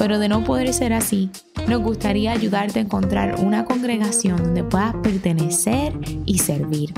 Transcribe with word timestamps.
pero 0.00 0.18
de 0.18 0.30
no 0.30 0.42
poder 0.44 0.72
ser 0.72 0.94
así, 0.94 1.30
nos 1.68 1.82
gustaría 1.82 2.32
ayudarte 2.32 2.78
a 2.78 2.82
encontrar 2.82 3.34
una 3.38 3.66
congregación 3.66 4.38
donde 4.38 4.64
puedas 4.64 4.94
pertenecer 5.02 5.92
y 6.24 6.38
servir. 6.38 6.94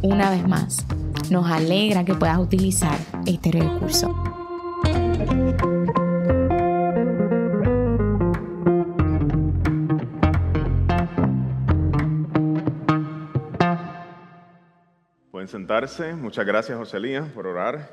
Una 0.00 0.30
vez 0.30 0.48
más, 0.48 0.86
nos 1.28 1.46
alegra 1.50 2.06
que 2.06 2.14
puedas 2.14 2.38
utilizar 2.38 2.96
este 3.26 3.52
recurso. 3.52 4.14
Pueden 15.30 15.48
sentarse. 15.48 16.14
Muchas 16.14 16.46
gracias, 16.46 16.78
Joselía, 16.78 17.30
por 17.34 17.46
orar 17.46 17.90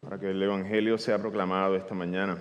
para 0.00 0.20
que 0.20 0.30
el 0.30 0.40
Evangelio 0.40 0.96
sea 0.96 1.18
proclamado 1.18 1.74
esta 1.74 1.92
mañana. 1.92 2.38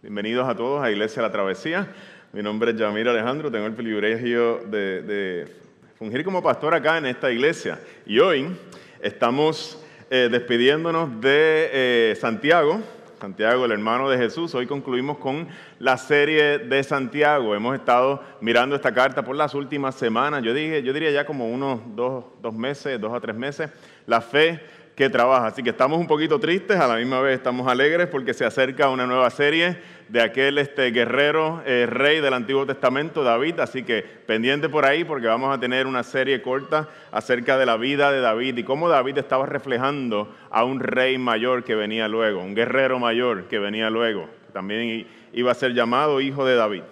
Bienvenidos 0.00 0.48
a 0.48 0.54
todos 0.54 0.80
a 0.80 0.92
Iglesia 0.92 1.22
La 1.22 1.32
Travesía. 1.32 1.88
Mi 2.32 2.40
nombre 2.40 2.70
es 2.70 2.76
Yamir 2.76 3.08
Alejandro, 3.08 3.50
tengo 3.50 3.66
el 3.66 3.74
privilegio 3.74 4.58
de, 4.58 5.48
fungir 5.98 6.22
como 6.22 6.40
pastor 6.40 6.72
acá 6.72 6.98
en 6.98 7.06
esta 7.06 7.32
iglesia. 7.32 7.80
Y 8.06 8.20
hoy 8.20 8.46
estamos 9.02 9.84
eh, 10.08 10.28
despidiéndonos 10.30 11.20
de 11.20 11.70
eh, 11.72 12.16
Santiago, 12.20 12.80
Santiago, 13.20 13.64
el 13.64 13.72
hermano 13.72 14.08
de 14.08 14.16
Jesús. 14.16 14.54
Hoy 14.54 14.68
concluimos 14.68 15.18
con 15.18 15.48
la 15.80 15.96
serie 15.96 16.58
de 16.58 16.80
Santiago. 16.84 17.56
Hemos 17.56 17.74
estado 17.74 18.22
mirando 18.40 18.76
esta 18.76 18.94
carta 18.94 19.24
por 19.24 19.34
las 19.34 19.52
últimas 19.52 19.96
semanas, 19.96 20.44
yo, 20.44 20.52
yo 20.56 20.92
diría 20.92 21.10
ya 21.10 21.26
como 21.26 21.50
unos 21.50 21.80
dos, 21.96 22.24
dos 22.40 22.54
meses, 22.54 23.00
dos 23.00 23.12
a 23.12 23.18
tres 23.18 23.34
meses. 23.34 23.68
La 24.06 24.20
fe 24.20 24.60
que 24.98 25.08
trabaja. 25.08 25.46
Así 25.46 25.62
que 25.62 25.70
estamos 25.70 26.00
un 26.00 26.08
poquito 26.08 26.40
tristes, 26.40 26.76
a 26.76 26.88
la 26.88 26.96
misma 26.96 27.20
vez 27.20 27.36
estamos 27.36 27.68
alegres 27.68 28.08
porque 28.08 28.34
se 28.34 28.44
acerca 28.44 28.90
una 28.90 29.06
nueva 29.06 29.30
serie 29.30 29.78
de 30.08 30.20
aquel 30.20 30.58
este, 30.58 30.90
guerrero 30.90 31.62
eh, 31.64 31.86
rey 31.86 32.20
del 32.20 32.34
Antiguo 32.34 32.66
Testamento, 32.66 33.22
David. 33.22 33.60
Así 33.60 33.84
que 33.84 34.02
pendiente 34.02 34.68
por 34.68 34.84
ahí 34.84 35.04
porque 35.04 35.28
vamos 35.28 35.56
a 35.56 35.60
tener 35.60 35.86
una 35.86 36.02
serie 36.02 36.42
corta 36.42 36.88
acerca 37.12 37.56
de 37.56 37.64
la 37.64 37.76
vida 37.76 38.10
de 38.10 38.20
David 38.20 38.58
y 38.58 38.64
cómo 38.64 38.88
David 38.88 39.18
estaba 39.18 39.46
reflejando 39.46 40.34
a 40.50 40.64
un 40.64 40.80
rey 40.80 41.16
mayor 41.16 41.62
que 41.62 41.76
venía 41.76 42.08
luego, 42.08 42.42
un 42.42 42.56
guerrero 42.56 42.98
mayor 42.98 43.46
que 43.46 43.60
venía 43.60 43.90
luego. 43.90 44.28
También 44.52 45.06
iba 45.32 45.52
a 45.52 45.54
ser 45.54 45.74
llamado 45.74 46.20
hijo 46.20 46.44
de 46.44 46.56
David. 46.56 46.82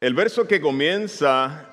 El 0.00 0.14
verso 0.14 0.48
que 0.48 0.62
comienza 0.62 1.68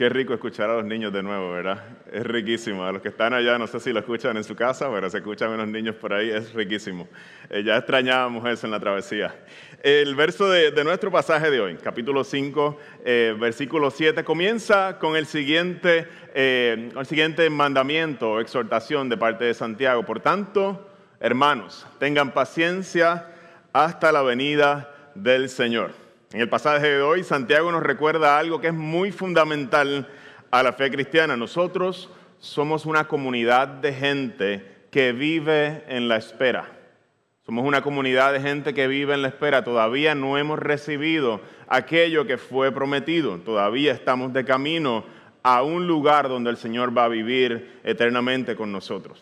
Qué 0.00 0.08
rico 0.08 0.32
escuchar 0.32 0.70
a 0.70 0.76
los 0.76 0.86
niños 0.86 1.12
de 1.12 1.22
nuevo, 1.22 1.52
¿verdad? 1.52 1.84
Es 2.10 2.24
riquísimo. 2.24 2.82
A 2.84 2.90
los 2.90 3.02
que 3.02 3.08
están 3.08 3.34
allá, 3.34 3.58
no 3.58 3.66
sé 3.66 3.78
si 3.80 3.92
lo 3.92 3.98
escuchan 3.98 4.34
en 4.38 4.44
su 4.44 4.56
casa, 4.56 4.90
pero 4.90 5.10
se 5.10 5.18
escuchan 5.18 5.50
menos 5.50 5.68
niños 5.68 5.94
por 5.94 6.14
ahí, 6.14 6.30
es 6.30 6.54
riquísimo. 6.54 7.06
Eh, 7.50 7.62
ya 7.62 7.76
extrañábamos 7.76 8.48
eso 8.48 8.66
en 8.66 8.70
la 8.70 8.80
travesía. 8.80 9.34
El 9.82 10.14
verso 10.14 10.48
de, 10.48 10.72
nuestro 10.84 11.10
pasaje 11.10 11.50
de 11.50 11.60
hoy, 11.60 11.76
capítulo 11.76 12.24
5, 12.24 12.78
eh, 13.04 13.36
versículo 13.38 13.90
7, 13.90 14.24
comienza 14.24 14.98
con 14.98 15.16
el 15.16 15.26
siguiente, 15.26 16.08
eh, 16.34 16.90
el 16.98 17.04
siguiente 17.04 17.50
mandamiento 17.50 18.30
o 18.30 18.40
exhortación 18.40 19.10
de 19.10 19.18
parte 19.18 19.44
de 19.44 19.52
Santiago. 19.52 20.06
Por 20.06 20.20
tanto, 20.20 20.88
hermanos, 21.20 21.86
tengan 21.98 22.32
paciencia 22.32 23.26
hasta 23.74 24.12
la 24.12 24.22
venida 24.22 24.94
del 25.14 25.50
Señor. 25.50 25.92
En 26.32 26.40
el 26.40 26.48
pasaje 26.48 26.86
de 26.86 27.02
hoy, 27.02 27.24
Santiago 27.24 27.72
nos 27.72 27.82
recuerda 27.82 28.38
algo 28.38 28.60
que 28.60 28.68
es 28.68 28.74
muy 28.74 29.10
fundamental 29.10 30.08
a 30.52 30.62
la 30.62 30.72
fe 30.72 30.88
cristiana. 30.88 31.36
Nosotros 31.36 32.08
somos 32.38 32.86
una 32.86 33.08
comunidad 33.08 33.66
de 33.66 33.92
gente 33.92 34.64
que 34.92 35.12
vive 35.12 35.82
en 35.88 36.06
la 36.06 36.16
espera. 36.16 36.70
Somos 37.44 37.66
una 37.66 37.82
comunidad 37.82 38.32
de 38.32 38.40
gente 38.40 38.74
que 38.74 38.86
vive 38.86 39.14
en 39.14 39.22
la 39.22 39.28
espera. 39.28 39.64
Todavía 39.64 40.14
no 40.14 40.38
hemos 40.38 40.60
recibido 40.60 41.40
aquello 41.66 42.24
que 42.28 42.38
fue 42.38 42.70
prometido. 42.70 43.38
Todavía 43.38 43.90
estamos 43.90 44.32
de 44.32 44.44
camino 44.44 45.04
a 45.42 45.64
un 45.64 45.88
lugar 45.88 46.28
donde 46.28 46.50
el 46.50 46.56
Señor 46.56 46.96
va 46.96 47.06
a 47.06 47.08
vivir 47.08 47.80
eternamente 47.82 48.54
con 48.54 48.70
nosotros. 48.70 49.20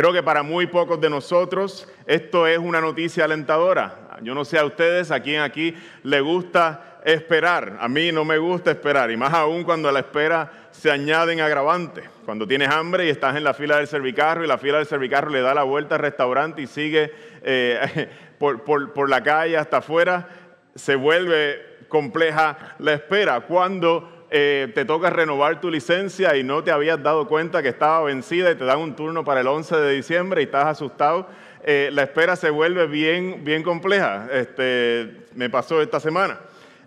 Creo 0.00 0.14
que 0.14 0.22
para 0.22 0.42
muy 0.42 0.66
pocos 0.66 0.98
de 0.98 1.10
nosotros 1.10 1.86
esto 2.06 2.46
es 2.46 2.56
una 2.56 2.80
noticia 2.80 3.24
alentadora. 3.24 4.16
Yo 4.22 4.34
no 4.34 4.46
sé 4.46 4.58
a 4.58 4.64
ustedes, 4.64 5.10
a 5.10 5.20
quién 5.20 5.42
aquí 5.42 5.74
le 6.04 6.22
gusta 6.22 7.02
esperar. 7.04 7.76
A 7.78 7.86
mí 7.86 8.10
no 8.10 8.24
me 8.24 8.38
gusta 8.38 8.70
esperar, 8.70 9.10
y 9.10 9.18
más 9.18 9.34
aún 9.34 9.62
cuando 9.62 9.90
a 9.90 9.92
la 9.92 9.98
espera 9.98 10.68
se 10.70 10.90
añaden 10.90 11.42
agravantes. 11.42 12.08
Cuando 12.24 12.48
tienes 12.48 12.70
hambre 12.70 13.04
y 13.04 13.10
estás 13.10 13.36
en 13.36 13.44
la 13.44 13.52
fila 13.52 13.76
del 13.76 13.88
servicarro 13.88 14.42
y 14.42 14.48
la 14.48 14.56
fila 14.56 14.78
del 14.78 14.86
servicarro 14.86 15.28
le 15.28 15.42
da 15.42 15.52
la 15.52 15.64
vuelta 15.64 15.96
al 15.96 16.00
restaurante 16.00 16.62
y 16.62 16.66
sigue 16.66 17.12
eh, 17.42 18.08
por, 18.38 19.10
la 19.10 19.22
calle 19.22 19.58
hasta 19.58 19.76
afuera, 19.76 20.30
se 20.74 20.94
vuelve 20.94 21.60
compleja 21.88 22.74
la 22.78 22.94
espera. 22.94 23.42
Cuando 23.42 24.19
eh, 24.30 24.70
te 24.74 24.84
toca 24.84 25.10
renovar 25.10 25.60
tu 25.60 25.70
licencia 25.70 26.36
y 26.36 26.44
no 26.44 26.62
te 26.62 26.70
habías 26.70 27.02
dado 27.02 27.26
cuenta 27.26 27.62
que 27.62 27.68
estaba 27.68 28.02
vencida 28.04 28.50
y 28.50 28.54
te 28.54 28.64
dan 28.64 28.78
un 28.78 28.94
turno 28.94 29.24
para 29.24 29.40
el 29.40 29.46
11 29.46 29.76
de 29.76 29.92
diciembre 29.92 30.40
y 30.40 30.44
estás 30.44 30.66
asustado 30.66 31.26
eh, 31.62 31.90
la 31.92 32.04
espera 32.04 32.36
se 32.36 32.50
vuelve 32.50 32.86
bien, 32.86 33.44
bien 33.44 33.62
compleja. 33.62 34.28
Este, 34.32 35.24
me 35.34 35.50
pasó 35.50 35.82
esta 35.82 36.00
semana. 36.00 36.40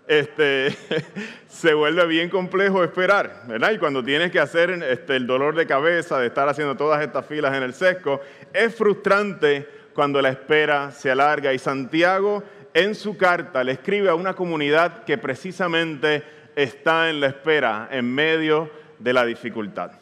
Este, 0.06 0.76
se 1.48 1.74
vuelve 1.74 2.06
bien 2.06 2.28
complejo 2.28 2.82
esperar, 2.82 3.44
¿verdad? 3.46 3.70
Y 3.72 3.78
cuando 3.78 4.02
tienes 4.02 4.30
que 4.30 4.40
hacer 4.40 4.70
este, 4.70 5.16
el 5.16 5.26
dolor 5.26 5.54
de 5.54 5.66
cabeza 5.66 6.18
de 6.18 6.26
estar 6.26 6.48
haciendo 6.48 6.76
todas 6.76 7.02
estas 7.02 7.24
filas 7.26 7.56
en 7.56 7.62
el 7.62 7.72
sesco, 7.72 8.20
es 8.52 8.74
frustrante 8.74 9.68
cuando 9.94 10.20
la 10.20 10.30
espera 10.30 10.90
se 10.90 11.10
alarga. 11.10 11.52
Y 11.52 11.58
Santiago 11.58 12.42
en 12.74 12.96
su 12.96 13.16
carta 13.16 13.62
le 13.62 13.72
escribe 13.72 14.08
a 14.08 14.14
una 14.16 14.34
comunidad 14.34 15.04
que 15.04 15.16
precisamente 15.16 16.24
está 16.56 17.10
en 17.10 17.20
la 17.20 17.28
espera, 17.28 17.88
en 17.90 18.14
medio 18.14 18.70
de 18.98 19.12
la 19.12 19.24
dificultad. 19.24 19.92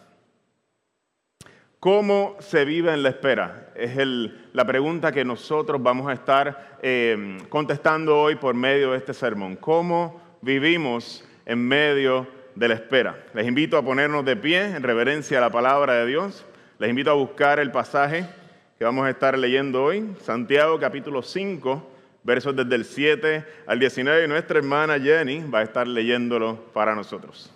¿Cómo 1.81 2.37
se 2.39 2.65
vive 2.65 2.95
en 2.95 3.03
la 3.03 3.09
espera? 3.09 3.73
Es 3.75 3.97
la 4.53 4.65
pregunta 4.65 5.11
que 5.11 5.25
nosotros 5.25 5.83
vamos 5.83 6.09
a 6.09 6.13
estar 6.13 6.79
eh, 6.81 7.39
contestando 7.49 8.21
hoy 8.21 8.37
por 8.37 8.55
medio 8.55 8.93
de 8.93 8.99
este 8.99 9.13
sermón. 9.13 9.57
¿Cómo 9.57 10.21
vivimos 10.43 11.25
en 11.45 11.67
medio 11.67 12.29
de 12.55 12.69
la 12.69 12.75
espera? 12.75 13.25
Les 13.35 13.49
invito 13.49 13.77
a 13.77 13.83
ponernos 13.83 14.25
de 14.25 14.37
pie 14.37 14.65
en 14.65 14.83
reverencia 14.85 15.39
a 15.39 15.41
la 15.41 15.51
palabra 15.51 15.95
de 15.95 16.07
Dios. 16.07 16.47
Les 16.79 16.89
invito 16.89 17.11
a 17.11 17.15
buscar 17.15 17.59
el 17.59 17.73
pasaje 17.73 18.27
que 18.79 18.85
vamos 18.85 19.05
a 19.05 19.11
estar 19.11 19.37
leyendo 19.37 19.83
hoy, 19.83 20.15
Santiago 20.21 20.79
capítulo 20.79 21.23
5, 21.23 21.92
versos 22.25 22.55
desde 22.55 22.75
el 22.75 22.85
7 22.85 23.45
al 23.67 23.79
19. 23.79 24.25
Y 24.25 24.29
nuestra 24.29 24.59
hermana 24.59 24.99
Jenny 24.99 25.41
va 25.41 25.61
a 25.61 25.63
estar 25.63 25.87
leyéndolo 25.87 26.73
para 26.73 26.95
nosotros. 26.95 27.51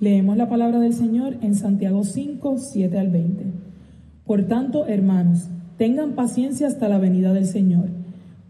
Leemos 0.00 0.36
la 0.36 0.48
palabra 0.48 0.80
del 0.80 0.94
Señor 0.94 1.36
en 1.42 1.54
Santiago 1.54 2.02
5, 2.02 2.58
7 2.58 2.98
al 2.98 3.10
20. 3.10 3.44
Por 4.26 4.42
tanto, 4.48 4.86
hermanos, 4.86 5.48
tengan 5.78 6.14
paciencia 6.14 6.66
hasta 6.66 6.88
la 6.88 6.98
venida 6.98 7.32
del 7.32 7.46
Señor. 7.46 7.88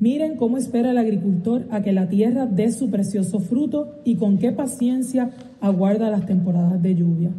Miren 0.01 0.37
cómo 0.37 0.57
espera 0.59 0.91
el 0.91 0.99
agricultor 0.99 1.67
a 1.71 1.83
que 1.83 1.93
la 1.93 2.09
tierra 2.09 2.47
dé 2.47 2.73
su 2.73 2.91
precioso 2.91 3.39
fruto 3.39 4.01
y 4.05 4.17
con 4.17 4.39
qué 4.39 4.51
paciencia 4.51 5.31
aguarda 5.61 6.11
las 6.11 6.27
temporadas 6.27 6.83
de 6.83 6.95
lluvia. 6.95 7.31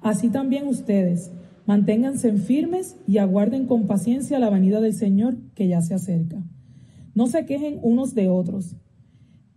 Así 0.00 0.28
también 0.28 0.68
ustedes, 0.68 1.32
manténganse 1.66 2.32
firmes 2.34 2.96
y 3.06 3.18
aguarden 3.18 3.66
con 3.66 3.86
paciencia 3.86 4.38
la 4.38 4.50
venida 4.50 4.80
del 4.80 4.94
Señor 4.94 5.36
que 5.54 5.68
ya 5.68 5.80
se 5.82 5.94
acerca. 5.94 6.42
No 7.14 7.26
se 7.26 7.46
quejen 7.46 7.78
unos 7.82 8.14
de 8.14 8.28
otros. 8.28 8.76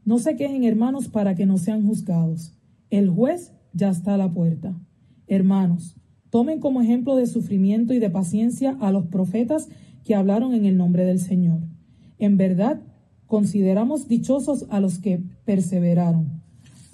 No 0.05 0.19
se 0.19 0.35
quejen, 0.35 0.63
hermanos, 0.63 1.09
para 1.09 1.35
que 1.35 1.45
no 1.45 1.57
sean 1.57 1.85
juzgados. 1.85 2.53
El 2.89 3.09
juez 3.09 3.53
ya 3.73 3.89
está 3.89 4.13
a 4.13 4.17
la 4.17 4.31
puerta. 4.31 4.79
Hermanos, 5.27 5.95
tomen 6.29 6.59
como 6.59 6.81
ejemplo 6.81 7.15
de 7.15 7.27
sufrimiento 7.27 7.93
y 7.93 7.99
de 7.99 8.09
paciencia 8.09 8.77
a 8.79 8.91
los 8.91 9.07
profetas 9.07 9.67
que 10.05 10.15
hablaron 10.15 10.53
en 10.53 10.65
el 10.65 10.77
nombre 10.77 11.03
del 11.03 11.19
Señor. 11.19 11.59
En 12.19 12.37
verdad, 12.37 12.81
consideramos 13.25 14.07
dichosos 14.07 14.65
a 14.69 14.79
los 14.79 14.99
que 14.99 15.21
perseveraron. 15.43 16.41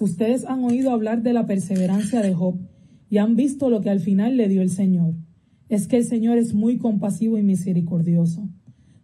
Ustedes 0.00 0.44
han 0.44 0.64
oído 0.64 0.90
hablar 0.90 1.22
de 1.22 1.32
la 1.32 1.46
perseverancia 1.46 2.20
de 2.20 2.34
Job 2.34 2.56
y 3.08 3.18
han 3.18 3.36
visto 3.36 3.70
lo 3.70 3.80
que 3.80 3.90
al 3.90 4.00
final 4.00 4.36
le 4.36 4.48
dio 4.48 4.62
el 4.62 4.70
Señor. 4.70 5.14
Es 5.68 5.88
que 5.88 5.96
el 5.96 6.04
Señor 6.04 6.38
es 6.38 6.54
muy 6.54 6.78
compasivo 6.78 7.38
y 7.38 7.42
misericordioso. 7.42 8.48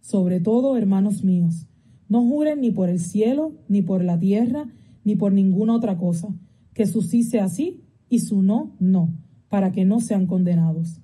Sobre 0.01 0.39
todo, 0.39 0.77
hermanos 0.77 1.23
míos, 1.23 1.67
No 2.09 2.27
juren 2.27 2.59
ni 2.59 2.71
por 2.71 2.89
el 2.89 2.99
cielo, 2.99 3.53
ni 3.69 3.81
por 3.81 4.03
la 4.03 4.19
tierra, 4.19 4.65
ni 5.05 5.15
por 5.15 5.31
ninguna 5.31 5.75
otra 5.75 5.97
cosa, 5.97 6.27
que 6.73 6.85
su 6.85 7.01
sí 7.01 7.23
sea 7.23 7.47
sí 7.47 7.85
y 8.09 8.19
su 8.19 8.41
no, 8.41 8.75
no, 8.79 9.13
para 9.47 9.71
que 9.71 9.85
no 9.85 10.01
sean 10.01 10.27
condenados. 10.27 10.99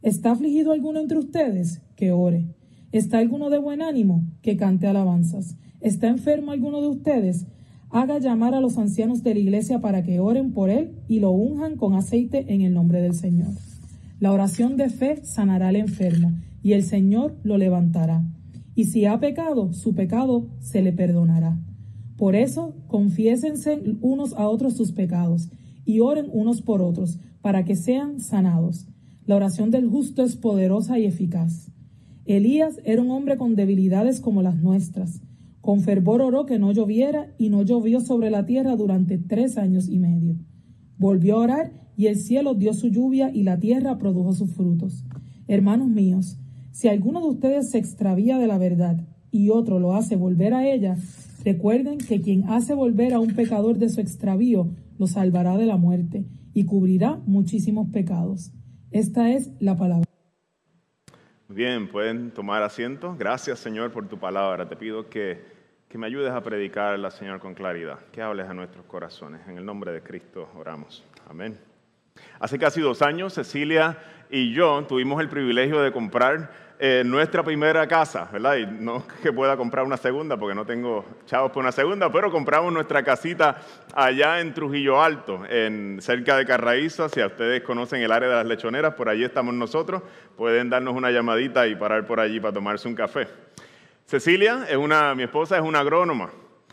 ¿Está 0.00 0.30
afligido 0.30 0.72
alguno 0.72 1.00
entre 1.00 1.18
ustedes? 1.18 1.80
Que 1.96 2.12
ore. 2.12 2.54
¿Está 2.92 3.18
alguno 3.18 3.50
de 3.50 3.58
buen 3.58 3.82
ánimo? 3.82 4.22
Que 4.42 4.56
cante 4.56 4.86
alabanzas. 4.86 5.56
¿Está 5.80 6.06
enfermo 6.08 6.52
alguno 6.52 6.80
de 6.80 6.88
ustedes? 6.88 7.46
Haga 7.90 8.18
llamar 8.18 8.54
a 8.54 8.60
los 8.60 8.78
ancianos 8.78 9.22
de 9.22 9.34
la 9.34 9.40
iglesia 9.40 9.80
para 9.80 10.02
que 10.02 10.20
oren 10.20 10.52
por 10.52 10.70
él 10.70 10.92
y 11.08 11.20
lo 11.20 11.30
unjan 11.30 11.76
con 11.76 11.94
aceite 11.94 12.52
en 12.52 12.62
el 12.62 12.74
nombre 12.74 13.00
del 13.00 13.14
Señor. 13.14 13.52
La 14.20 14.32
oración 14.32 14.76
de 14.76 14.90
fe 14.90 15.24
sanará 15.24 15.68
al 15.68 15.76
enfermo 15.76 16.32
y 16.62 16.72
el 16.72 16.82
Señor 16.82 17.36
lo 17.42 17.58
levantará. 17.58 18.24
Y 18.74 18.86
si 18.86 19.04
ha 19.04 19.20
pecado, 19.20 19.72
su 19.72 19.94
pecado 19.94 20.48
se 20.60 20.82
le 20.82 20.92
perdonará. 20.92 21.58
Por 22.16 22.36
eso, 22.36 22.74
confiésense 22.86 23.80
unos 24.00 24.32
a 24.34 24.48
otros 24.48 24.74
sus 24.76 24.92
pecados 24.92 25.48
y 25.84 26.00
oren 26.00 26.28
unos 26.32 26.62
por 26.62 26.80
otros 26.80 27.18
para 27.42 27.64
que 27.64 27.76
sean 27.76 28.20
sanados. 28.20 28.86
La 29.26 29.36
oración 29.36 29.70
del 29.70 29.88
justo 29.88 30.22
es 30.22 30.36
poderosa 30.36 30.98
y 30.98 31.04
eficaz. 31.04 31.70
Elías 32.24 32.80
era 32.84 33.02
un 33.02 33.10
hombre 33.10 33.36
con 33.36 33.54
debilidades 33.54 34.20
como 34.20 34.42
las 34.42 34.56
nuestras. 34.56 35.20
Con 35.64 35.80
fervor 35.80 36.20
oró 36.20 36.44
que 36.44 36.58
no 36.58 36.72
lloviera 36.72 37.32
y 37.38 37.48
no 37.48 37.62
llovió 37.62 38.00
sobre 38.00 38.28
la 38.28 38.44
tierra 38.44 38.76
durante 38.76 39.16
tres 39.16 39.56
años 39.56 39.88
y 39.88 39.98
medio. 39.98 40.36
Volvió 40.98 41.36
a 41.36 41.38
orar 41.38 41.72
y 41.96 42.08
el 42.08 42.16
cielo 42.16 42.52
dio 42.52 42.74
su 42.74 42.88
lluvia 42.88 43.30
y 43.32 43.44
la 43.44 43.58
tierra 43.58 43.96
produjo 43.96 44.34
sus 44.34 44.52
frutos. 44.52 45.06
Hermanos 45.48 45.88
míos, 45.88 46.38
si 46.70 46.88
alguno 46.88 47.22
de 47.22 47.28
ustedes 47.28 47.70
se 47.70 47.78
extravía 47.78 48.36
de 48.36 48.46
la 48.46 48.58
verdad 48.58 49.08
y 49.30 49.48
otro 49.48 49.78
lo 49.78 49.94
hace 49.94 50.16
volver 50.16 50.52
a 50.52 50.68
ella, 50.68 50.98
recuerden 51.46 51.96
que 51.96 52.20
quien 52.20 52.44
hace 52.50 52.74
volver 52.74 53.14
a 53.14 53.20
un 53.20 53.34
pecador 53.34 53.78
de 53.78 53.88
su 53.88 54.02
extravío 54.02 54.68
lo 54.98 55.06
salvará 55.06 55.56
de 55.56 55.64
la 55.64 55.78
muerte 55.78 56.26
y 56.52 56.66
cubrirá 56.66 57.22
muchísimos 57.24 57.88
pecados. 57.88 58.52
Esta 58.90 59.32
es 59.32 59.50
la 59.60 59.78
palabra. 59.78 60.04
Bien, 61.48 61.88
pueden 61.88 62.32
tomar 62.32 62.62
asiento. 62.62 63.16
Gracias 63.18 63.60
Señor 63.60 63.92
por 63.92 64.08
tu 64.08 64.18
palabra. 64.18 64.68
Te 64.68 64.76
pido 64.76 65.08
que, 65.08 65.53
que 65.94 65.98
me 65.98 66.08
ayudes 66.08 66.32
a 66.32 66.40
predicarla, 66.42 67.08
Señor, 67.12 67.38
con 67.38 67.54
claridad, 67.54 68.00
que 68.10 68.20
hables 68.20 68.48
a 68.48 68.52
nuestros 68.52 68.84
corazones. 68.86 69.46
En 69.46 69.58
el 69.58 69.64
nombre 69.64 69.92
de 69.92 70.02
Cristo 70.02 70.50
oramos. 70.56 71.04
Amén. 71.30 71.56
Hace 72.40 72.58
casi 72.58 72.80
dos 72.80 73.00
años, 73.00 73.34
Cecilia 73.34 73.96
y 74.28 74.52
yo 74.52 74.84
tuvimos 74.88 75.20
el 75.20 75.28
privilegio 75.28 75.80
de 75.80 75.92
comprar 75.92 76.50
eh, 76.80 77.04
nuestra 77.06 77.44
primera 77.44 77.86
casa, 77.86 78.28
¿verdad? 78.32 78.56
Y 78.56 78.66
no 78.66 79.04
que 79.22 79.32
pueda 79.32 79.56
comprar 79.56 79.84
una 79.84 79.96
segunda, 79.96 80.36
porque 80.36 80.56
no 80.56 80.66
tengo 80.66 81.04
chavos 81.26 81.52
para 81.52 81.60
una 81.60 81.70
segunda, 81.70 82.10
pero 82.10 82.28
compramos 82.32 82.72
nuestra 82.72 83.04
casita 83.04 83.62
allá 83.94 84.40
en 84.40 84.52
Trujillo 84.52 85.00
Alto, 85.00 85.44
en, 85.48 85.98
cerca 86.00 86.36
de 86.36 86.44
Carraízo. 86.44 87.08
Si 87.08 87.22
ustedes 87.22 87.62
conocen 87.62 88.02
el 88.02 88.10
área 88.10 88.28
de 88.28 88.34
las 88.34 88.46
lechoneras, 88.46 88.94
por 88.94 89.08
allí 89.08 89.22
estamos 89.22 89.54
nosotros. 89.54 90.02
Pueden 90.36 90.70
darnos 90.70 90.96
una 90.96 91.12
llamadita 91.12 91.68
y 91.68 91.76
parar 91.76 92.04
por 92.04 92.18
allí 92.18 92.40
para 92.40 92.52
tomarse 92.52 92.88
un 92.88 92.96
café. 92.96 93.28
Cecilia, 94.06 94.66
es 94.68 94.76
una, 94.76 95.14
mi 95.14 95.22
esposa, 95.22 95.56
es 95.56 95.62
una 95.62 95.80
agrónoma. 95.80 96.30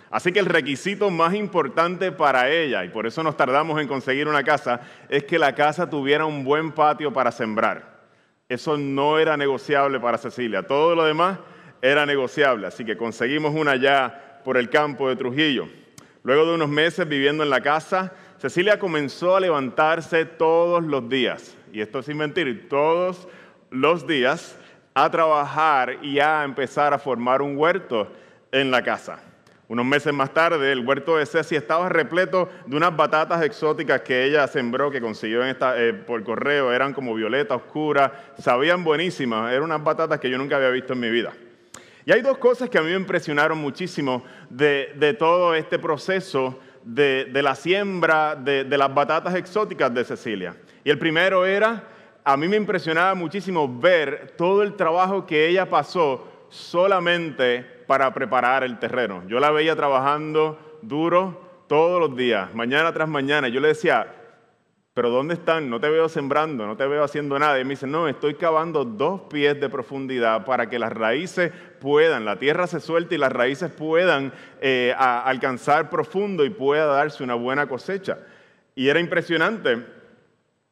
Así 0.09 0.33
que 0.33 0.39
el 0.39 0.45
requisito 0.45 1.09
más 1.09 1.33
importante 1.33 2.11
para 2.11 2.49
ella, 2.49 2.83
y 2.83 2.89
por 2.89 3.07
eso 3.07 3.23
nos 3.23 3.37
tardamos 3.37 3.79
en 3.79 3.87
conseguir 3.87 4.27
una 4.27 4.43
casa, 4.43 4.81
es 5.07 5.23
que 5.23 5.39
la 5.39 5.55
casa 5.55 5.89
tuviera 5.89 6.25
un 6.25 6.43
buen 6.43 6.73
patio 6.73 7.13
para 7.13 7.31
sembrar. 7.31 8.01
Eso 8.49 8.77
no 8.77 9.17
era 9.17 9.37
negociable 9.37 9.99
para 10.01 10.17
Cecilia. 10.17 10.63
Todo 10.63 10.93
lo 10.93 11.05
demás 11.05 11.39
era 11.81 12.05
negociable. 12.05 12.67
Así 12.67 12.83
que 12.83 12.97
conseguimos 12.97 13.55
una 13.55 13.77
ya 13.77 14.41
por 14.43 14.57
el 14.57 14.69
campo 14.69 15.07
de 15.07 15.15
Trujillo. 15.15 15.69
Luego 16.23 16.45
de 16.45 16.55
unos 16.55 16.67
meses 16.67 17.07
viviendo 17.07 17.43
en 17.43 17.49
la 17.49 17.61
casa, 17.61 18.13
Cecilia 18.37 18.77
comenzó 18.77 19.37
a 19.37 19.39
levantarse 19.39 20.25
todos 20.25 20.83
los 20.83 21.07
días, 21.07 21.55
y 21.71 21.79
esto 21.79 22.03
sin 22.03 22.17
mentir, 22.17 22.67
todos 22.69 23.27
los 23.69 24.05
días, 24.05 24.57
a 24.93 25.09
trabajar 25.09 25.97
y 26.01 26.19
a 26.19 26.43
empezar 26.43 26.93
a 26.93 26.99
formar 26.99 27.41
un 27.41 27.57
huerto 27.57 28.11
en 28.51 28.71
la 28.71 28.83
casa. 28.83 29.19
Unos 29.71 29.85
meses 29.85 30.13
más 30.13 30.33
tarde, 30.33 30.73
el 30.73 30.85
huerto 30.85 31.15
de 31.15 31.25
Ceci 31.25 31.55
estaba 31.55 31.87
repleto 31.87 32.49
de 32.65 32.75
unas 32.75 32.93
batatas 32.93 33.41
exóticas 33.41 34.01
que 34.01 34.25
ella 34.25 34.45
sembró, 34.47 34.91
que 34.91 34.99
consiguió 34.99 35.43
eh, 35.45 35.93
por 36.05 36.21
correo. 36.25 36.73
Eran 36.73 36.93
como 36.93 37.15
violeta 37.15 37.55
oscura, 37.55 38.33
sabían 38.37 38.83
buenísimas. 38.83 39.49
Eran 39.49 39.63
unas 39.63 39.81
batatas 39.81 40.19
que 40.19 40.29
yo 40.29 40.37
nunca 40.37 40.57
había 40.57 40.71
visto 40.71 40.91
en 40.91 40.99
mi 40.99 41.09
vida. 41.09 41.31
Y 42.05 42.11
hay 42.11 42.21
dos 42.21 42.37
cosas 42.37 42.69
que 42.69 42.79
a 42.79 42.81
mí 42.81 42.89
me 42.89 42.97
impresionaron 42.97 43.59
muchísimo 43.59 44.25
de, 44.49 45.15
todo 45.17 45.55
este 45.55 45.79
proceso 45.79 46.59
de, 46.83 47.29
la 47.31 47.55
siembra 47.55 48.35
de, 48.35 48.65
de 48.65 48.77
las 48.77 48.93
batatas 48.93 49.35
exóticas 49.35 49.93
de 49.93 50.03
Cecilia. 50.03 50.53
Y 50.83 50.89
el 50.89 50.99
primero 50.99 51.45
era, 51.45 51.90
a 52.23 52.37
mí 52.37 52.47
me 52.47 52.57
impresionaba 52.57 53.15
muchísimo 53.15 53.67
ver 53.79 54.33
todo 54.37 54.63
el 54.63 54.75
trabajo 54.75 55.25
que 55.25 55.47
ella 55.47 55.69
pasó 55.69 56.27
solamente 56.49 57.65
para 57.87 58.13
preparar 58.13 58.63
el 58.63 58.79
terreno. 58.79 59.23
Yo 59.27 59.39
la 59.39 59.51
veía 59.51 59.75
trabajando 59.75 60.77
duro 60.81 61.41
todos 61.67 61.99
los 61.99 62.15
días, 62.15 62.53
mañana 62.53 62.93
tras 62.93 63.07
mañana. 63.07 63.47
Yo 63.47 63.59
le 63.59 63.69
decía, 63.69 64.13
pero 64.93 65.09
¿dónde 65.09 65.33
están? 65.33 65.69
No 65.69 65.79
te 65.79 65.89
veo 65.89 66.09
sembrando, 66.09 66.67
no 66.67 66.75
te 66.75 66.85
veo 66.85 67.03
haciendo 67.03 67.39
nada. 67.39 67.59
Y 67.59 67.63
me 67.63 67.71
dice, 67.71 67.87
no, 67.87 68.07
estoy 68.07 68.35
cavando 68.35 68.83
dos 68.83 69.21
pies 69.21 69.59
de 69.59 69.69
profundidad 69.69 70.45
para 70.45 70.69
que 70.69 70.77
las 70.77 70.91
raíces 70.91 71.51
puedan, 71.79 72.25
la 72.25 72.37
tierra 72.37 72.67
se 72.67 72.79
suelte 72.79 73.15
y 73.15 73.17
las 73.17 73.31
raíces 73.31 73.71
puedan 73.71 74.33
eh, 74.59 74.93
alcanzar 74.97 75.89
profundo 75.89 76.45
y 76.45 76.49
pueda 76.49 76.85
darse 76.85 77.23
una 77.23 77.35
buena 77.35 77.67
cosecha. 77.67 78.19
Y 78.75 78.89
era 78.89 78.99
impresionante 78.99 80.00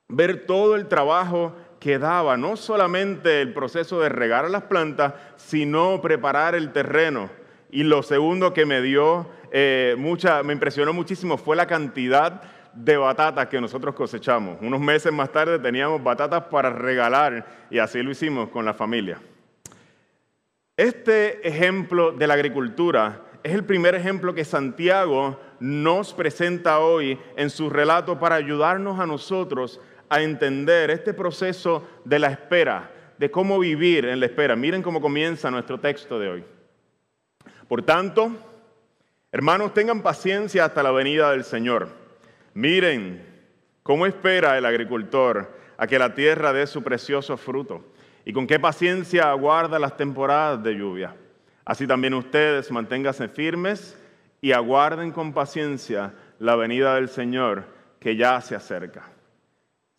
ver 0.09 0.45
todo 0.45 0.75
el 0.75 0.87
trabajo 0.87 1.55
quedaba 1.79 2.35
no 2.35 2.57
solamente 2.57 3.41
el 3.41 3.53
proceso 3.53 4.01
de 4.01 4.09
regar 4.09 4.49
las 4.49 4.63
plantas, 4.63 5.13
sino 5.37 6.01
preparar 6.01 6.55
el 6.55 6.73
terreno. 6.73 7.29
Y 7.71 7.83
lo 7.83 8.03
segundo 8.03 8.53
que 8.53 8.65
me 8.65 8.81
dio 8.81 9.29
eh, 9.51 9.95
mucha, 9.97 10.43
me 10.43 10.53
impresionó 10.53 10.91
muchísimo 10.91 11.37
fue 11.37 11.55
la 11.55 11.67
cantidad 11.67 12.41
de 12.73 12.97
batatas 12.97 13.47
que 13.47 13.61
nosotros 13.61 13.95
cosechamos. 13.95 14.57
Unos 14.61 14.79
meses 14.79 15.13
más 15.13 15.31
tarde 15.31 15.59
teníamos 15.59 16.03
batatas 16.03 16.43
para 16.45 16.69
regalar 16.69 17.67
y 17.69 17.79
así 17.79 18.01
lo 18.01 18.11
hicimos 18.11 18.49
con 18.49 18.65
la 18.65 18.73
familia. 18.73 19.19
Este 20.75 21.47
ejemplo 21.47 22.11
de 22.11 22.27
la 22.27 22.33
agricultura 22.33 23.21
es 23.43 23.53
el 23.53 23.63
primer 23.63 23.95
ejemplo 23.95 24.33
que 24.33 24.45
Santiago 24.45 25.39
nos 25.59 26.13
presenta 26.13 26.79
hoy 26.79 27.19
en 27.35 27.49
su 27.49 27.69
relato 27.69 28.19
para 28.19 28.35
ayudarnos 28.35 28.99
a 28.99 29.05
nosotros 29.05 29.79
a 30.09 30.21
entender 30.21 30.89
este 30.89 31.13
proceso 31.13 31.87
de 32.03 32.19
la 32.19 32.27
espera, 32.27 32.91
de 33.17 33.29
cómo 33.29 33.59
vivir 33.59 34.05
en 34.05 34.19
la 34.19 34.25
espera. 34.25 34.55
Miren 34.55 34.81
cómo 34.81 35.01
comienza 35.01 35.51
nuestro 35.51 35.79
texto 35.79 36.19
de 36.19 36.29
hoy. 36.29 36.43
Por 37.67 37.83
tanto, 37.83 38.31
hermanos, 39.31 39.73
tengan 39.73 40.01
paciencia 40.01 40.65
hasta 40.65 40.81
la 40.81 40.91
venida 40.91 41.31
del 41.31 41.43
Señor. 41.43 41.89
Miren 42.53 43.23
cómo 43.83 44.05
espera 44.05 44.57
el 44.57 44.65
agricultor 44.65 45.55
a 45.77 45.87
que 45.87 45.99
la 45.99 46.13
tierra 46.13 46.51
dé 46.51 46.65
su 46.65 46.83
precioso 46.83 47.37
fruto 47.37 47.85
y 48.25 48.33
con 48.33 48.47
qué 48.47 48.59
paciencia 48.59 49.29
aguarda 49.29 49.79
las 49.79 49.95
temporadas 49.95 50.61
de 50.63 50.75
lluvia. 50.75 51.15
Así 51.63 51.85
también 51.85 52.15
ustedes 52.15 52.71
manténganse 52.71 53.27
firmes 53.27 53.97
y 54.41 54.51
aguarden 54.51 55.11
con 55.11 55.33
paciencia 55.33 56.13
la 56.39 56.55
venida 56.55 56.95
del 56.95 57.09
Señor 57.09 57.65
que 57.99 58.15
ya 58.15 58.41
se 58.41 58.55
acerca. 58.55 59.09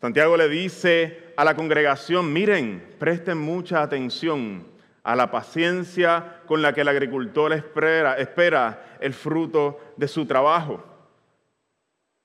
Santiago 0.01 0.35
le 0.39 0.49
dice 0.49 1.35
a 1.37 1.45
la 1.45 1.55
congregación, 1.55 2.33
miren, 2.33 2.97
presten 2.99 3.37
mucha 3.37 3.83
atención 3.83 4.67
a 5.03 5.15
la 5.15 5.31
paciencia 5.31 6.41
con 6.47 6.63
la 6.63 6.73
que 6.73 6.81
el 6.81 6.89
agricultor 6.89 7.53
espera, 7.53 8.17
espera 8.17 8.97
el 9.01 9.13
fruto 9.13 9.79
de 9.99 10.09
su 10.09 10.25
trabajo. 10.25 10.83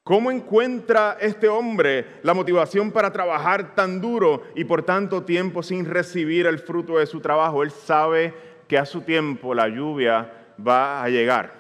¿Cómo 0.04 0.32
encuentra 0.32 1.18
este 1.20 1.50
hombre 1.50 2.06
la 2.24 2.34
motivación 2.34 2.92
para 2.92 3.12
trabajar 3.12 3.76
tan 3.76 4.00
duro 4.00 4.44
y 4.56 4.64
por 4.64 4.84
tanto 4.84 5.24
tiempo 5.24 5.62
sin 5.62 5.84
recibir 5.84 6.46
el 6.46 6.60
fruto 6.60 7.00
de 7.00 7.08
su 7.08 7.20
trabajo? 7.20 7.62
Él 7.62 7.72
sabe 7.72 8.34
que 8.70 8.78
a 8.78 8.86
su 8.86 9.02
tiempo 9.02 9.54
la 9.54 9.68
lluvia 9.68 10.32
va 10.66 11.04
a 11.04 11.10
llegar. 11.10 11.52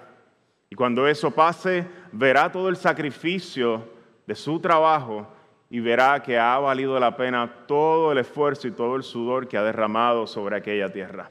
Y 0.70 0.76
cuando 0.76 1.08
eso 1.08 1.32
pase, 1.32 1.86
verá 2.14 2.50
todo 2.50 2.70
el 2.70 2.78
sacrificio 2.78 3.84
de 4.26 4.36
su 4.36 4.62
trabajo 4.62 5.35
y 5.76 5.82
verá 5.82 6.24
que 6.24 6.40
ha 6.40 6.58
valido 6.58 6.98
la 7.02 7.18
pena 7.18 7.52
todo 7.68 8.14
el 8.14 8.20
esfuerzo 8.20 8.66
y 8.66 8.72
todo 8.72 8.96
el 8.96 9.04
sudor 9.04 9.46
que 9.46 9.58
ha 9.58 9.62
derramado 9.62 10.26
sobre 10.26 10.56
aquella 10.56 10.90
tierra. 10.90 11.30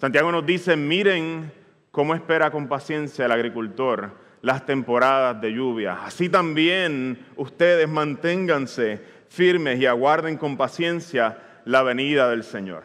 Santiago 0.00 0.32
nos 0.32 0.44
dice, 0.44 0.74
miren 0.74 1.52
cómo 1.92 2.12
espera 2.12 2.50
con 2.50 2.66
paciencia 2.66 3.26
el 3.26 3.30
agricultor 3.30 4.10
las 4.42 4.66
temporadas 4.66 5.40
de 5.40 5.52
lluvia. 5.52 6.04
Así 6.04 6.28
también 6.28 7.24
ustedes 7.36 7.88
manténganse 7.88 9.00
firmes 9.28 9.78
y 9.78 9.86
aguarden 9.86 10.38
con 10.38 10.56
paciencia 10.56 11.38
la 11.64 11.84
venida 11.84 12.28
del 12.28 12.42
Señor. 12.42 12.82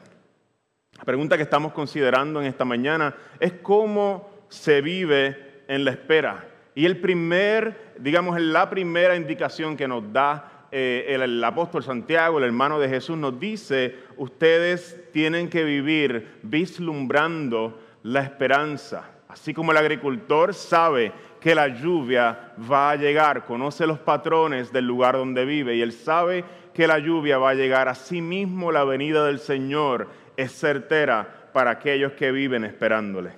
La 0.95 1.05
pregunta 1.05 1.37
que 1.37 1.43
estamos 1.43 1.73
considerando 1.73 2.39
en 2.39 2.45
esta 2.45 2.65
mañana 2.65 3.15
es 3.39 3.53
cómo 3.63 4.29
se 4.47 4.81
vive 4.81 5.63
en 5.67 5.85
la 5.85 5.89
espera. 5.89 6.45
Y 6.75 6.85
el 6.85 6.97
primer, 6.97 7.95
digamos, 7.97 8.39
la 8.39 8.69
primera 8.69 9.15
indicación 9.15 9.75
que 9.75 9.87
nos 9.87 10.13
da 10.13 10.52
eh, 10.75 11.05
el, 11.09 11.21
el, 11.21 11.43
apóstol 11.43 11.83
Santiago, 11.83 12.39
el 12.39 12.45
hermano 12.45 12.79
de 12.79 12.89
Jesús, 12.89 13.15
nos 13.15 13.39
dice, 13.39 13.95
ustedes 14.17 15.11
tienen 15.11 15.47
que 15.47 15.63
vivir 15.63 16.39
vislumbrando 16.41 17.79
la 18.01 18.21
esperanza. 18.21 19.11
Así 19.27 19.53
como 19.53 19.71
el 19.71 19.77
agricultor 19.77 20.53
sabe 20.53 21.11
que 21.39 21.53
la 21.53 21.67
lluvia 21.67 22.53
va 22.71 22.91
a 22.91 22.95
llegar, 22.95 23.45
conoce 23.45 23.85
los 23.85 23.99
patrones 23.99 24.71
del 24.71 24.85
lugar 24.85 25.15
donde 25.15 25.45
vive 25.45 25.75
y 25.75 25.81
él 25.81 25.91
sabe 25.91 26.43
que 26.73 26.87
la 26.87 26.99
lluvia 26.99 27.37
va 27.37 27.51
a 27.51 27.55
llegar, 27.55 27.87
asimismo 27.87 28.71
la 28.71 28.83
venida 28.83 29.25
del 29.25 29.39
Señor 29.39 30.07
es 30.37 30.51
certera 30.51 31.49
para 31.53 31.71
aquellos 31.71 32.13
que 32.13 32.31
viven 32.31 32.63
esperándole. 32.63 33.31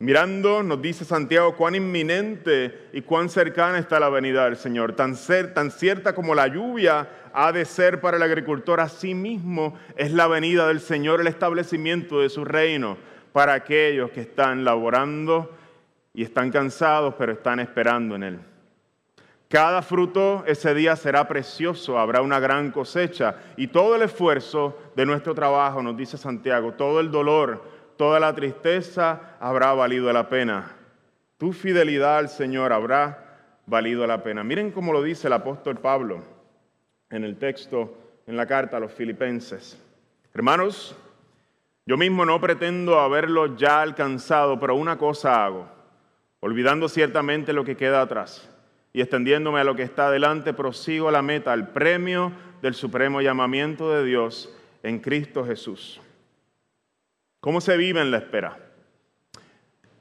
Mirando, 0.00 0.64
nos 0.64 0.82
dice 0.82 1.04
Santiago, 1.04 1.54
cuán 1.56 1.76
inminente 1.76 2.88
y 2.92 3.02
cuán 3.02 3.28
cercana 3.28 3.78
está 3.78 4.00
la 4.00 4.08
venida 4.08 4.44
del 4.44 4.56
Señor. 4.56 4.94
Tan, 4.94 5.14
cierta 5.14 6.14
como 6.14 6.34
la 6.34 6.48
lluvia 6.48 7.08
ha 7.32 7.52
de 7.52 7.64
ser 7.64 8.00
para 8.00 8.16
el 8.16 8.22
agricultor, 8.24 8.80
así 8.80 9.14
mismo 9.14 9.78
es 9.96 10.12
la 10.12 10.26
venida 10.26 10.66
del 10.66 10.80
Señor, 10.80 11.20
el 11.20 11.28
establecimiento 11.28 12.20
de 12.20 12.28
su 12.28 12.44
reino 12.44 12.96
para 13.32 13.54
aquellos 13.54 14.10
que 14.10 14.22
están 14.22 14.64
laborando 14.64 15.56
y 16.12 16.24
están 16.24 16.50
cansados, 16.50 17.14
pero 17.16 17.32
están 17.32 17.60
esperando 17.60 18.16
en 18.16 18.22
Él. 18.24 18.38
Cada 19.48 19.82
fruto 19.82 20.42
ese 20.48 20.74
día 20.74 20.96
será 20.96 21.28
precioso, 21.28 21.98
habrá 22.00 22.20
una 22.22 22.40
gran 22.40 22.72
cosecha 22.72 23.36
y 23.56 23.68
todo 23.68 23.94
el 23.94 24.02
esfuerzo 24.02 24.76
de 24.96 25.06
nuestro 25.06 25.34
trabajo, 25.36 25.80
nos 25.80 25.96
dice 25.96 26.18
Santiago, 26.18 26.72
todo 26.72 26.98
el 26.98 27.12
dolor, 27.12 27.73
toda 27.96 28.20
la 28.20 28.34
tristeza 28.34 29.36
habrá 29.40 29.72
valido 29.72 30.12
la 30.12 30.28
pena. 30.28 30.76
Tu 31.38 31.52
fidelidad 31.52 32.18
al 32.18 32.28
Señor 32.28 32.72
habrá 32.72 33.24
valido 33.66 34.06
la 34.06 34.22
pena. 34.22 34.44
Miren 34.44 34.70
cómo 34.70 34.92
lo 34.92 35.02
dice 35.02 35.26
el 35.26 35.32
apóstol 35.32 35.78
Pablo 35.78 36.22
en 37.10 37.24
el 37.24 37.36
texto, 37.36 37.96
en 38.26 38.36
la 38.36 38.46
carta 38.46 38.76
a 38.76 38.80
los 38.80 38.92
filipenses. 38.92 39.80
Hermanos, 40.32 40.96
yo 41.86 41.96
mismo 41.96 42.24
no 42.24 42.40
pretendo 42.40 42.98
haberlo 42.98 43.56
ya 43.56 43.82
alcanzado, 43.82 44.58
pero 44.58 44.74
una 44.74 44.96
cosa 44.96 45.44
hago, 45.44 45.68
olvidando 46.40 46.88
ciertamente 46.88 47.52
lo 47.52 47.64
que 47.64 47.76
queda 47.76 48.00
atrás 48.00 48.50
y 48.94 49.00
extendiéndome 49.00 49.60
a 49.60 49.64
lo 49.64 49.74
que 49.74 49.82
está 49.82 50.06
adelante, 50.06 50.54
prosigo 50.54 51.10
la 51.10 51.20
meta, 51.20 51.52
al 51.52 51.72
premio 51.72 52.32
del 52.62 52.74
supremo 52.74 53.20
llamamiento 53.20 53.92
de 53.92 54.04
Dios 54.04 54.54
en 54.82 55.00
Cristo 55.00 55.44
Jesús. 55.44 56.00
¿Cómo 57.44 57.60
se 57.60 57.76
vive 57.76 58.00
en 58.00 58.10
la 58.10 58.16
espera? 58.16 58.56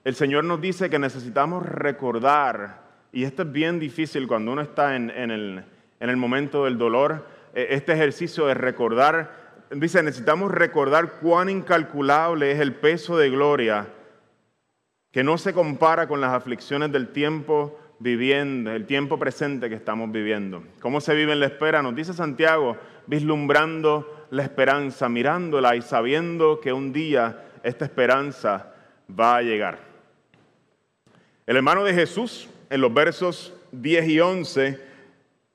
El 0.06 0.16
Señor 0.16 0.46
nos 0.46 0.62
dice 0.62 0.90
que 0.90 0.98
necesitamos 0.98 1.66
recordar, 1.66 2.84
y 3.12 3.26
esto 3.26 3.42
es 3.42 3.52
bien 3.52 3.82
difícil 3.82 4.30
cuando 4.30 4.54
uno 4.54 4.62
está 4.62 4.96
en, 4.96 5.10
el, 5.10 6.16
momento 6.16 6.64
del 6.64 6.78
dolor, 6.78 7.28
e, 7.54 7.68
este 7.72 7.92
ejercicio 7.92 8.46
de 8.46 8.54
recordar, 8.54 9.66
dice, 9.72 10.02
necesitamos 10.02 10.54
recordar 10.54 11.20
cuán 11.20 11.50
incalculable 11.50 12.50
es 12.50 12.62
el 12.62 12.76
peso 12.76 13.18
de 13.18 13.30
gloria 13.30 13.88
que 15.12 15.26
no 15.26 15.38
se 15.38 15.52
compara 15.52 16.08
con 16.08 16.22
las 16.22 16.32
aflicciones 16.32 16.94
del 16.94 17.10
tiempo 17.10 17.78
viviendo, 18.04 18.70
el 18.72 18.86
tiempo 18.86 19.18
presente 19.18 19.70
que 19.70 19.76
estamos 19.76 20.12
viviendo. 20.12 20.62
¿Cómo 20.82 21.00
se 21.00 21.16
vive 21.16 21.32
en 21.32 21.40
la 21.40 21.46
espera? 21.46 21.82
Nos 21.82 21.96
dice 21.96 22.14
Santiago, 22.14 22.78
vislumbrando 23.08 24.28
la 24.30 24.44
esperanza, 24.44 25.08
mirándola 25.08 25.78
y 25.78 25.82
sabiendo 25.82 26.60
que 26.60 26.74
un 26.74 26.92
día 26.92 27.46
esta 27.64 27.86
esperanza 27.86 28.74
va 29.10 29.38
a 29.38 29.42
llegar. 29.42 29.80
El 31.46 31.56
hermano 31.56 31.86
de 31.86 31.94
Jesús, 31.94 32.50
en 32.70 32.82
los 32.82 32.94
versos 32.94 33.54
10 33.72 34.08
y 34.10 34.20
11, 34.20 34.80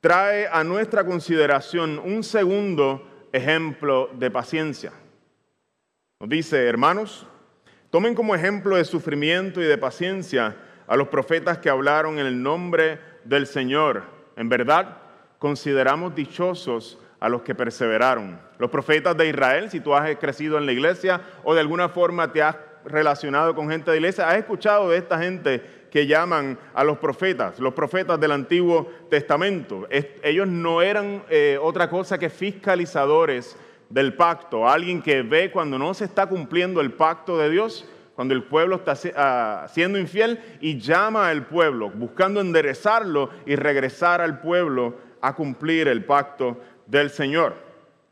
trae 0.00 0.49
a 0.50 0.64
nuestra 0.64 1.05
consideración 1.05 1.99
un 1.99 2.25
segundo 2.25 3.28
ejemplo 3.31 4.09
de 4.14 4.31
paciencia. 4.31 4.93
Nos 6.19 6.31
dice, 6.31 6.67
hermanos, 6.67 7.26
tomen 7.90 8.14
como 8.14 8.35
ejemplo 8.35 8.76
de 8.76 8.87
sufrimiento 8.87 9.61
y 9.61 9.67
de 9.67 9.76
paciencia 9.76 10.57
a 10.88 10.97
los 10.97 11.09
profetas 11.09 11.59
que 11.59 11.71
hablaron 11.71 12.18
en 12.18 12.26
el 12.26 12.42
nombre 12.42 12.99
del 13.25 13.47
Señor. 13.47 14.02
En 14.37 14.49
verdad, 14.49 14.97
consideramos 15.38 16.14
dichosos 16.14 16.99
a 17.21 17.28
los 17.28 17.42
que 17.42 17.54
perseveraron. 17.54 18.40
Los 18.59 18.71
profetas 18.71 19.16
de 19.16 19.28
Israel, 19.28 19.71
si 19.71 19.80
tú 19.80 19.95
has 19.95 20.16
crecido 20.16 20.59
en 20.59 20.66
la 20.66 20.73
iglesia 20.73 21.21
o 21.45 21.54
de 21.54 21.61
alguna 21.61 21.88
forma 21.88 22.33
te 22.33 22.42
has 22.42 22.57
relacionado 22.85 23.54
con 23.54 23.68
gente 23.68 23.90
de 23.90 23.99
iglesia, 23.99 24.28
has 24.28 24.38
escuchado 24.38 24.88
de 24.88 24.99
esta 24.99 25.18
gente 25.18 25.78
que 25.90 26.07
llaman 26.07 26.59
a 26.75 26.85
los 26.85 26.99
profetas, 26.99 27.59
los 27.59 27.75
profetas 27.75 28.18
del 28.21 28.33
Antiguo 28.33 28.90
Testamento. 29.11 29.87
ellos 30.23 30.47
no 30.47 30.83
eran 30.83 31.23
eh, 31.28 31.59
otra 31.61 31.88
cosa 31.88 32.18
que 32.18 32.30
fiscalizadores 32.30 33.57
del 33.88 34.14
pacto, 34.14 34.68
alguien 34.68 35.02
que 35.02 35.23
ve 35.23 35.50
cuando 35.50 35.78
no 35.78 35.95
se 35.95 36.04
está 36.04 36.26
cumpliendo 36.26 36.80
el 36.80 36.92
pacto 36.92 37.38
de 37.38 37.50
Dios 37.50 37.88
cuando 38.19 38.35
el 38.35 38.43
pueblo 38.43 38.83
está 38.85 38.95
ah, 39.15 39.67
siendo 39.69 39.97
infiel 39.97 40.41
y 40.61 40.81
llama 40.81 41.29
al 41.29 41.47
pueblo, 41.47 41.89
buscando 41.89 42.41
enderezarlo 42.41 43.31
y 43.47 43.55
regresar 43.55 44.21
al 44.21 44.41
pueblo 44.41 44.97
a 45.21 45.37
cumplir 45.37 45.87
el 45.87 46.05
pacto 46.05 46.61
del 46.85 47.11
Señor. 47.11 47.55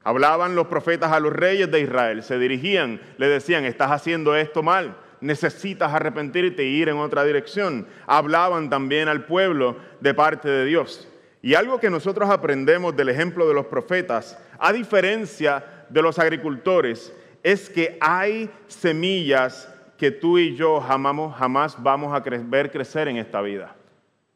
Hablaban 0.04 0.54
los 0.54 0.68
profetas 0.68 1.10
a 1.10 1.18
los 1.18 1.32
reyes 1.32 1.68
de 1.72 1.80
Israel, 1.80 2.22
se 2.22 2.38
dirigían, 2.38 3.00
le 3.18 3.26
decían, 3.26 3.64
estás 3.64 3.90
haciendo 3.90 4.36
esto 4.36 4.62
mal, 4.62 4.96
necesitas 5.20 5.92
arrepentirte 5.92 6.62
e 6.62 6.66
ir 6.66 6.88
en 6.88 6.98
otra 6.98 7.24
dirección. 7.24 7.88
Hablaban 8.06 8.70
también 8.70 9.08
al 9.08 9.24
pueblo 9.24 9.76
de 10.00 10.14
parte 10.14 10.48
de 10.48 10.66
Dios. 10.66 11.08
Y 11.42 11.54
algo 11.54 11.80
que 11.80 11.90
nosotros 11.90 12.30
aprendemos 12.30 12.94
del 12.94 13.08
ejemplo 13.08 13.48
de 13.48 13.54
los 13.54 13.66
profetas, 13.66 14.40
a 14.60 14.72
diferencia 14.72 15.64
de 15.88 16.00
los 16.00 16.20
agricultores, 16.20 17.12
es 17.42 17.68
que 17.68 17.98
hay 18.00 18.48
semillas 18.68 19.72
que 19.96 20.10
tú 20.10 20.38
y 20.38 20.54
yo 20.54 20.80
jamás, 20.80 21.34
jamás 21.36 21.82
vamos 21.82 22.14
a 22.14 22.20
ver 22.20 22.70
crecer 22.70 23.08
en 23.08 23.16
esta 23.16 23.40
vida. 23.40 23.74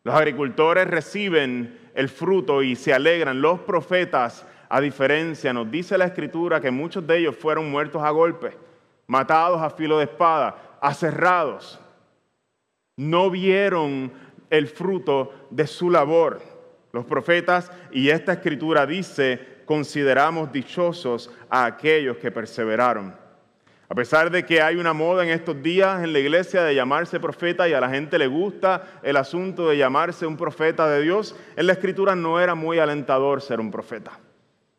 Los 0.03 0.15
agricultores 0.15 0.87
reciben 0.87 1.79
el 1.95 2.09
fruto 2.09 2.63
y 2.63 2.75
se 2.75 2.95
alegran. 2.95 3.43
Los 3.43 3.61
profetas, 3.61 4.47
a 4.69 4.81
diferencia, 4.81 5.53
nos 5.53 5.71
dice 5.71 5.99
la 5.99 6.07
escritura 6.07 6.61
que 6.61 6.71
muchos 6.71 7.07
de 7.07 7.19
ellos 7.19 7.37
fueron 7.37 7.71
muertos 7.71 8.03
a 8.03 8.11
golpe, 8.11 8.57
matados 9.07 9.61
a 9.61 9.71
filo 9.71 9.99
de 9.99 10.05
espada, 10.05 10.79
aserrados. 10.81 11.79
No 12.97 13.31
vieron 13.31 14.13
el 14.49 14.67
fruto 14.67 15.33
de 15.51 15.67
su 15.67 15.91
labor. 15.91 16.41
Los 16.93 17.05
profetas 17.05 17.71
y 17.93 18.09
esta 18.09 18.33
escritura 18.33 18.87
dice, 18.87 19.63
consideramos 19.65 20.51
dichosos 20.51 21.31
a 21.49 21.67
aquellos 21.67 22.17
que 22.17 22.31
perseveraron. 22.31 23.15
A 23.91 23.95
pesar 23.97 24.31
de 24.31 24.47
que 24.47 24.63
hay 24.63 24.77
una 24.77 24.93
moda 24.93 25.25
en 25.25 25.31
estos 25.31 25.61
días 25.65 26.05
en 26.05 26.13
la 26.13 26.21
iglesia 26.21 26.63
de 26.63 26.77
llamarse 26.77 27.19
profeta 27.19 27.69
y 27.69 27.73
a 27.73 27.81
la 27.81 27.91
gente 27.91 28.21
le 28.21 28.29
gusta 28.29 29.01
el 29.03 29.17
asunto 29.17 29.69
de 29.69 29.79
llamarse 29.79 30.27
un 30.27 30.37
profeta 30.37 30.89
de 30.89 31.03
Dios, 31.03 31.35
en 31.57 31.67
la 31.67 31.73
escritura 31.73 32.15
no 32.15 32.39
era 32.39 32.55
muy 32.55 32.79
alentador 32.79 33.43
ser 33.43 33.59
un 33.59 33.73
profeta. 33.73 34.13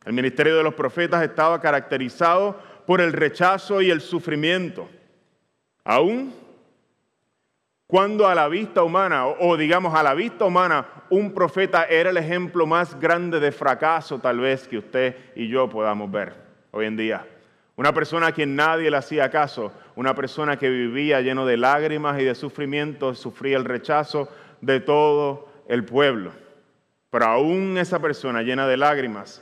El 0.06 0.14
ministerio 0.14 0.56
de 0.56 0.64
los 0.64 0.76
profetas 0.76 1.22
estaba 1.24 1.60
caracterizado 1.60 2.58
por 2.88 3.02
el 3.02 3.12
rechazo 3.12 3.82
y 3.82 3.90
el 3.90 4.00
sufrimiento. 4.00 4.88
Aún 5.84 6.34
cuando 7.88 8.30
a 8.30 8.34
la 8.34 8.48
vista 8.48 8.82
humana, 8.82 9.28
o 9.28 9.58
digamos 9.58 9.94
a 9.94 10.04
la 10.04 10.14
vista 10.14 10.46
humana, 10.46 10.88
un 11.10 11.34
profeta 11.34 11.84
era 11.84 12.12
el 12.12 12.18
ejemplo 12.18 12.66
más 12.66 12.98
grande 12.98 13.42
de 13.42 13.52
fracaso 13.52 14.20
tal 14.20 14.40
vez 14.40 14.70
que 14.70 14.78
usted 14.78 15.18
y 15.36 15.50
yo 15.50 15.68
podamos 15.68 16.10
ver 16.10 16.34
hoy 16.72 16.86
en 16.86 16.96
día. 16.96 17.28
Una 17.76 17.94
persona 17.94 18.28
a 18.28 18.32
quien 18.32 18.56
nadie 18.56 18.92
le 18.92 18.98
hacía 18.98 19.30
caso, 19.30 19.72
una 19.96 20.14
persona 20.14 20.58
que 20.58 20.70
vivía 20.70 21.22
lleno 21.22 21.46
de 21.46 21.58
lágrimas 21.58 22.20
y 22.20 22.26
de 22.26 22.36
sufrimiento, 22.36 23.16
sufría 23.16 23.58
el 23.58 23.66
rechazo 23.66 24.30
de 24.60 24.80
todo 24.80 25.48
el 25.68 25.86
pueblo. 25.86 26.32
Pero 27.10 27.26
aún 27.26 27.78
esa 27.78 28.00
persona 28.00 28.42
llena 28.42 28.68
de 28.68 28.78
lágrimas 28.78 29.42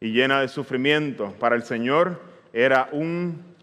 y 0.00 0.12
llena 0.12 0.40
de 0.40 0.48
sufrimiento, 0.48 1.32
para 1.38 1.56
el 1.56 1.62
Señor 1.62 2.20
era 2.52 2.88
un 2.92 3.54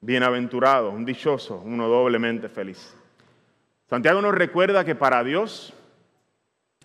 bienaventurado, 0.00 0.90
un 0.90 1.04
dichoso, 1.04 1.62
uno 1.64 1.88
doblemente 1.88 2.48
feliz. 2.48 2.94
Santiago 3.88 4.20
nos 4.20 4.34
recuerda 4.34 4.84
que 4.84 4.94
para 4.94 5.22
Dios 5.22 5.72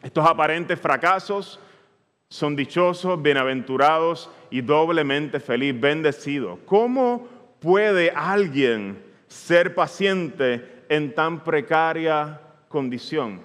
estos 0.04 0.26
aparentes 0.26 0.80
fracasos 0.80 1.60
son 2.30 2.56
dichosos, 2.56 3.22
bienaventurados 3.22 4.30
y 4.50 4.62
doblemente 4.62 5.40
feliz, 5.40 5.80
bendecido. 5.80 6.60
¿Cómo 6.66 7.28
puede 7.60 8.12
alguien 8.12 9.02
ser 9.28 9.74
paciente 9.74 10.84
en 10.90 11.16
tan 11.16 11.44
precaria 11.44 12.42
condición? 12.68 13.42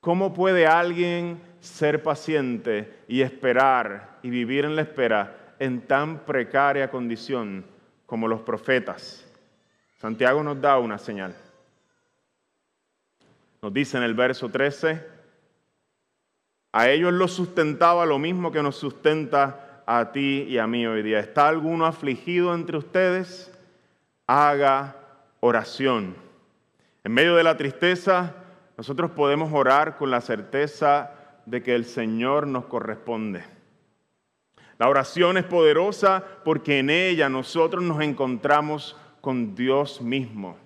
¿Cómo 0.00 0.32
puede 0.32 0.66
alguien 0.66 1.40
ser 1.58 2.02
paciente 2.02 3.02
y 3.08 3.22
esperar 3.22 4.18
y 4.22 4.30
vivir 4.30 4.64
en 4.64 4.76
la 4.76 4.82
espera 4.82 5.54
en 5.58 5.80
tan 5.80 6.24
precaria 6.24 6.90
condición 6.90 7.64
como 8.06 8.28
los 8.28 8.40
profetas? 8.42 9.26
Santiago 9.96 10.44
nos 10.44 10.60
da 10.60 10.78
una 10.78 10.98
señal. 10.98 11.34
Nos 13.60 13.72
dice 13.72 13.96
en 13.96 14.04
el 14.04 14.14
verso 14.14 14.48
13, 14.48 15.15
a 16.72 16.90
ellos 16.90 17.12
los 17.12 17.32
sustentaba 17.32 18.06
lo 18.06 18.18
mismo 18.18 18.52
que 18.52 18.62
nos 18.62 18.76
sustenta 18.76 19.82
a 19.86 20.12
ti 20.12 20.46
y 20.48 20.58
a 20.58 20.66
mí 20.66 20.86
hoy 20.86 21.02
día. 21.02 21.20
¿Está 21.20 21.48
alguno 21.48 21.86
afligido 21.86 22.54
entre 22.54 22.76
ustedes? 22.76 23.52
Haga 24.26 24.96
oración. 25.40 26.16
En 27.04 27.12
medio 27.12 27.36
de 27.36 27.44
la 27.44 27.56
tristeza, 27.56 28.34
nosotros 28.76 29.12
podemos 29.12 29.52
orar 29.52 29.96
con 29.96 30.10
la 30.10 30.20
certeza 30.20 31.12
de 31.46 31.62
que 31.62 31.74
el 31.74 31.84
Señor 31.84 32.46
nos 32.46 32.66
corresponde. 32.66 33.44
La 34.78 34.88
oración 34.88 35.38
es 35.38 35.44
poderosa 35.44 36.22
porque 36.44 36.80
en 36.80 36.90
ella 36.90 37.28
nosotros 37.28 37.82
nos 37.82 38.02
encontramos 38.02 38.96
con 39.20 39.54
Dios 39.54 40.02
mismo. 40.02 40.58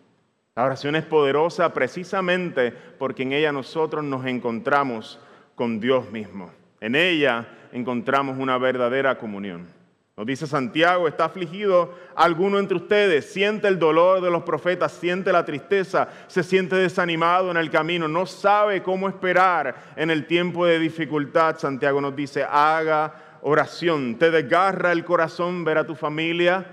La 0.57 0.65
oración 0.65 0.97
es 0.97 1.05
poderosa 1.05 1.73
precisamente 1.73 2.73
porque 2.73 3.23
en 3.23 3.33
ella 3.33 3.53
nosotros 3.53 4.03
nos 4.03 4.27
encontramos 4.27 5.21
con 5.61 5.79
Dios 5.79 6.11
mismo. 6.11 6.51
En 6.81 6.95
ella 6.95 7.47
encontramos 7.71 8.39
una 8.39 8.57
verdadera 8.57 9.19
comunión. 9.19 9.67
Nos 10.17 10.27
dice 10.27 10.47
Santiago, 10.47 11.07
está 11.07 11.27
afligido 11.27 11.95
alguno 12.17 12.59
entre 12.59 12.79
ustedes, 12.79 13.31
siente 13.31 13.69
el 13.69 13.79
dolor 13.79 14.23
de 14.23 14.31
los 14.31 14.43
profetas, 14.43 14.91
siente 14.91 15.31
la 15.33 15.45
tristeza, 15.45 16.09
se 16.29 16.43
siente 16.43 16.77
desanimado 16.77 17.51
en 17.51 17.59
el 17.59 17.69
camino, 17.69 18.09
no 18.09 18.25
sabe 18.25 18.83
cómo 18.83 19.07
esperar 19.07 19.75
en 19.97 20.11
el 20.11 20.27
tiempo 20.27 20.65
de 20.65 20.79
dificultad. 20.79 21.59
Santiago 21.59 22.01
nos 22.01 22.17
dice, 22.17 22.43
haga 22.43 23.39
oración, 23.43 24.17
te 24.17 24.31
desgarra 24.31 24.93
el 24.93 25.05
corazón 25.05 25.63
ver 25.63 25.77
a 25.77 25.85
tu 25.85 25.95
familia, 25.95 26.65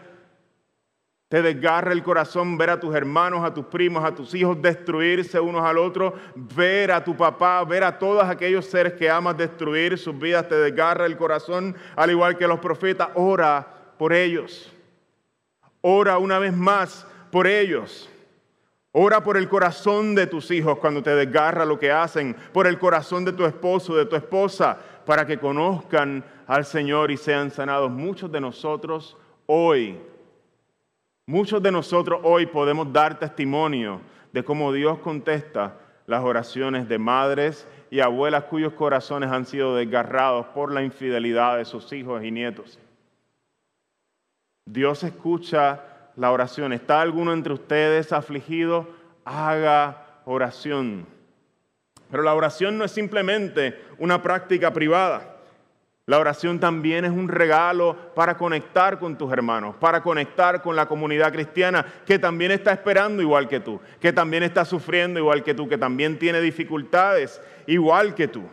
te 1.30 1.42
desgarra 1.42 1.92
el 1.92 2.04
corazón 2.04 2.58
ver 2.58 2.70
a 2.70 2.80
tus 2.80 2.96
hermanos, 2.96 3.44
a 3.44 3.54
tus 3.54 3.66
primos, 3.66 4.04
a 4.06 4.16
tus 4.16 4.34
hijos 4.34 4.62
destruirse 4.62 5.40
unos 5.40 5.64
al 5.66 5.78
otro, 5.78 6.14
ver 6.36 6.92
a 6.92 7.04
tu 7.04 7.18
papá, 7.18 7.64
ver 7.66 7.84
a 7.84 8.00
todos 8.00 8.24
aquellos 8.24 8.66
seres 8.66 8.94
que 8.94 9.10
amas 9.10 9.36
destruir 9.36 9.98
sus 9.98 10.18
vidas, 10.18 10.48
te 10.48 10.56
desgarra 10.56 11.06
el 11.06 11.18
corazón, 11.18 11.76
al 11.98 12.12
igual 12.12 12.38
que 12.38 12.48
los 12.48 12.60
profetas, 12.60 13.10
ora 13.16 13.68
por 13.98 14.14
ellos. 14.14 14.74
Ora 15.82 16.18
una 16.18 16.40
vez 16.40 16.56
más 16.56 17.06
por 17.30 17.46
ellos. 17.46 18.10
Ora 18.94 19.22
por 19.22 19.36
el 19.36 19.50
corazón 19.50 20.16
de 20.16 20.28
tus 20.28 20.50
hijos 20.50 20.80
cuando 20.80 21.04
te 21.04 21.14
desgarra 21.14 21.66
lo 21.66 21.78
que 21.78 21.92
hacen, 21.92 22.38
por 22.54 22.68
el 22.68 22.80
corazón 22.80 23.26
de 23.26 23.34
tu 23.34 23.46
esposo, 23.46 23.96
de 23.98 24.06
tu 24.06 24.16
esposa, 24.16 24.78
para 25.06 25.26
que 25.28 25.38
conozcan 25.38 26.24
al 26.48 26.64
Señor 26.64 27.12
y 27.12 27.18
sean 27.18 27.52
sanados. 27.52 27.92
Muchos 27.92 28.32
de 28.32 28.40
nosotros 28.40 29.18
hoy 29.46 30.00
Muchos 31.30 31.62
de 31.62 31.74
nosotros 31.74 32.22
hoy 32.24 32.46
podemos 32.46 32.94
dar 32.94 33.20
testimonio 33.20 34.00
de 34.32 34.46
cómo 34.46 34.72
Dios 34.72 35.00
contesta 35.00 35.76
las 36.06 36.24
oraciones 36.24 36.88
de 36.88 36.98
madres 36.98 37.68
y 37.92 38.00
abuelas 38.00 38.46
cuyos 38.46 38.72
corazones 38.72 39.30
han 39.30 39.46
sido 39.46 39.76
desgarrados 39.76 40.46
por 40.48 40.72
la 40.72 40.84
infidelidad 40.84 41.58
de 41.58 41.66
sus 41.66 41.92
hijos 41.92 42.24
y 42.24 42.32
nietos. 42.32 42.80
Dios 44.66 45.04
escucha 45.04 45.84
la 46.16 46.32
oración. 46.32 46.72
¿Está 46.72 47.02
alguno 47.02 47.34
entre 47.34 47.52
ustedes 47.52 48.14
afligido? 48.14 48.88
Haga 49.26 50.22
oración. 50.24 51.06
Pero 52.10 52.24
la 52.24 52.36
oración 52.36 52.78
no 52.78 52.86
es 52.86 52.92
simplemente 52.92 53.78
una 53.98 54.24
práctica 54.24 54.72
privada. 54.72 55.37
La 56.10 56.20
oración 56.20 56.58
también 56.58 57.04
es 57.04 57.12
un 57.12 57.28
regalo 57.28 57.94
para 58.16 58.38
conectar 58.38 58.98
con 58.98 59.18
tus 59.18 59.30
hermanos, 59.34 59.76
para 59.76 60.02
conectar 60.02 60.62
con 60.62 60.74
la 60.74 60.86
comunidad 60.86 61.34
cristiana 61.34 61.86
que 62.06 62.18
también 62.18 62.52
está 62.52 62.72
esperando 62.72 63.22
igual 63.22 63.50
que 63.50 63.60
tú, 63.60 63.82
que 64.00 64.14
también 64.14 64.44
está 64.44 64.64
sufriendo 64.64 65.20
igual 65.20 65.44
que 65.44 65.54
tú, 65.54 65.68
que 65.68 65.78
también 65.78 66.18
tiene 66.18 66.40
dificultades 66.40 67.42
igual 67.66 68.16
que 68.16 68.30
tú. 68.30 68.44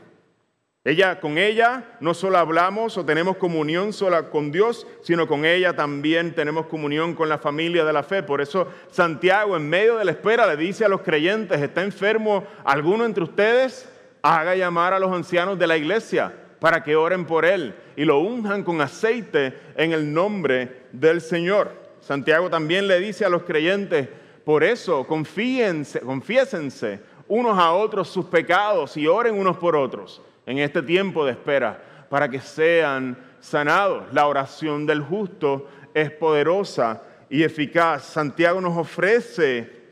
Ella, 0.83 1.21
con 1.21 1.39
ella 1.39 1.97
no 2.01 2.13
solo 2.13 2.39
hablamos 2.39 2.99
o 2.99 3.05
tenemos 3.05 3.37
comunión 3.37 3.93
sola 3.93 4.31
con 4.31 4.51
Dios, 4.51 4.85
sino 5.03 5.29
con 5.29 5.45
ella 5.45 5.77
también 5.77 6.35
tenemos 6.35 6.67
comunión 6.67 7.15
con 7.15 7.29
la 7.29 7.39
familia 7.39 7.85
de 7.85 7.93
la 7.93 8.03
fe. 8.03 8.25
Por 8.25 8.41
eso 8.41 8.67
Santiago 8.91 9.57
en 9.57 9.71
medio 9.71 9.97
de 9.97 10.05
la 10.05 10.11
espera 10.11 10.49
le 10.49 10.57
dice 10.57 10.85
a 10.85 10.89
los 10.89 11.03
creyentes, 11.03 11.63
¿está 11.63 11.85
enfermo 11.85 12.43
alguno 12.65 13.05
entre 13.05 13.23
ustedes? 13.23 13.89
Haga 14.23 14.57
llamar 14.57 14.93
a 14.93 14.99
los 14.99 15.13
ancianos 15.13 15.57
de 15.57 15.69
la 15.69 15.77
iglesia 15.77 16.35
para 16.65 16.83
que 16.83 16.97
oren 16.97 17.27
por 17.27 17.45
él 17.45 17.75
y 17.95 18.07
lo 18.07 18.21
unjan 18.21 18.63
con 18.63 18.81
aceite 18.81 19.53
en 19.77 19.93
el 19.93 20.11
nombre 20.15 20.87
del 20.93 21.21
Señor. 21.21 21.71
Santiago 22.01 22.49
también 22.49 22.89
le 22.89 23.01
dice 23.01 23.27
a 23.27 23.29
los 23.29 23.43
creyentes, 23.43 24.09
por 24.47 24.65
eso 24.65 25.07
confíense, 25.07 26.01
confiésense 26.01 27.01
unos 27.29 27.59
a 27.59 27.73
otros 27.73 28.09
sus 28.09 28.25
pecados 28.25 28.97
y 28.97 29.07
oren 29.07 29.39
unos 29.39 29.59
por 29.59 29.77
otros 29.77 30.23
en 30.47 30.57
este 30.57 30.81
tiempo 30.81 31.27
de 31.27 31.33
espera 31.33 32.07
para 32.09 32.31
que 32.31 32.41
sean 32.41 33.19
sanados. 33.41 34.05
La 34.15 34.27
oración 34.27 34.87
del 34.87 35.03
justo 35.03 35.69
es 35.93 36.11
poderosa 36.13 37.03
y 37.29 37.43
eficaz. 37.43 38.05
Santiago 38.05 38.63
nos 38.63 38.79
ofrece 38.79 39.84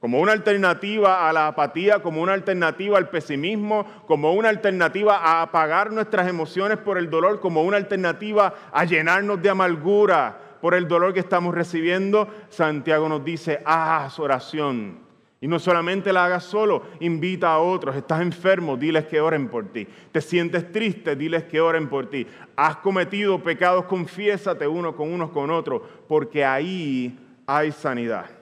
como 0.00 0.18
una 0.18 0.32
alternativa 0.32 1.28
a 1.28 1.32
la 1.32 1.48
apatía, 1.48 2.00
como 2.00 2.22
una 2.22 2.32
alternativa 2.32 2.96
al 2.96 3.10
pesimismo, 3.10 3.86
como 4.06 4.32
una 4.32 4.48
alternativa 4.48 5.18
a 5.18 5.42
apagar 5.42 5.92
nuestras 5.92 6.26
emociones 6.26 6.78
por 6.78 6.96
el 6.96 7.10
dolor, 7.10 7.38
como 7.38 7.62
una 7.62 7.76
alternativa 7.76 8.54
a 8.72 8.84
llenarnos 8.86 9.42
de 9.42 9.50
amargura 9.50 10.38
por 10.62 10.74
el 10.74 10.88
dolor 10.88 11.12
que 11.12 11.20
estamos 11.20 11.54
recibiendo, 11.54 12.28
Santiago 12.48 13.08
nos 13.08 13.24
dice, 13.24 13.60
haz 13.64 14.18
oración. 14.18 15.10
Y 15.42 15.48
no 15.48 15.58
solamente 15.58 16.12
la 16.12 16.26
hagas 16.26 16.44
solo, 16.44 16.82
invita 17.00 17.52
a 17.52 17.58
otros. 17.58 17.96
Estás 17.96 18.20
enfermo, 18.20 18.76
diles 18.76 19.06
que 19.06 19.22
oren 19.22 19.48
por 19.48 19.66
ti. 19.68 19.86
Te 20.12 20.20
sientes 20.20 20.70
triste, 20.70 21.16
diles 21.16 21.44
que 21.44 21.62
oren 21.62 21.88
por 21.88 22.10
ti. 22.10 22.26
Has 22.56 22.76
cometido 22.76 23.42
pecados, 23.42 23.86
confiésate 23.86 24.66
uno 24.66 24.94
con 24.94 25.10
unos 25.10 25.30
con 25.30 25.50
otros, 25.50 25.80
porque 26.08 26.44
ahí 26.44 27.18
hay 27.46 27.72
sanidad. 27.72 28.39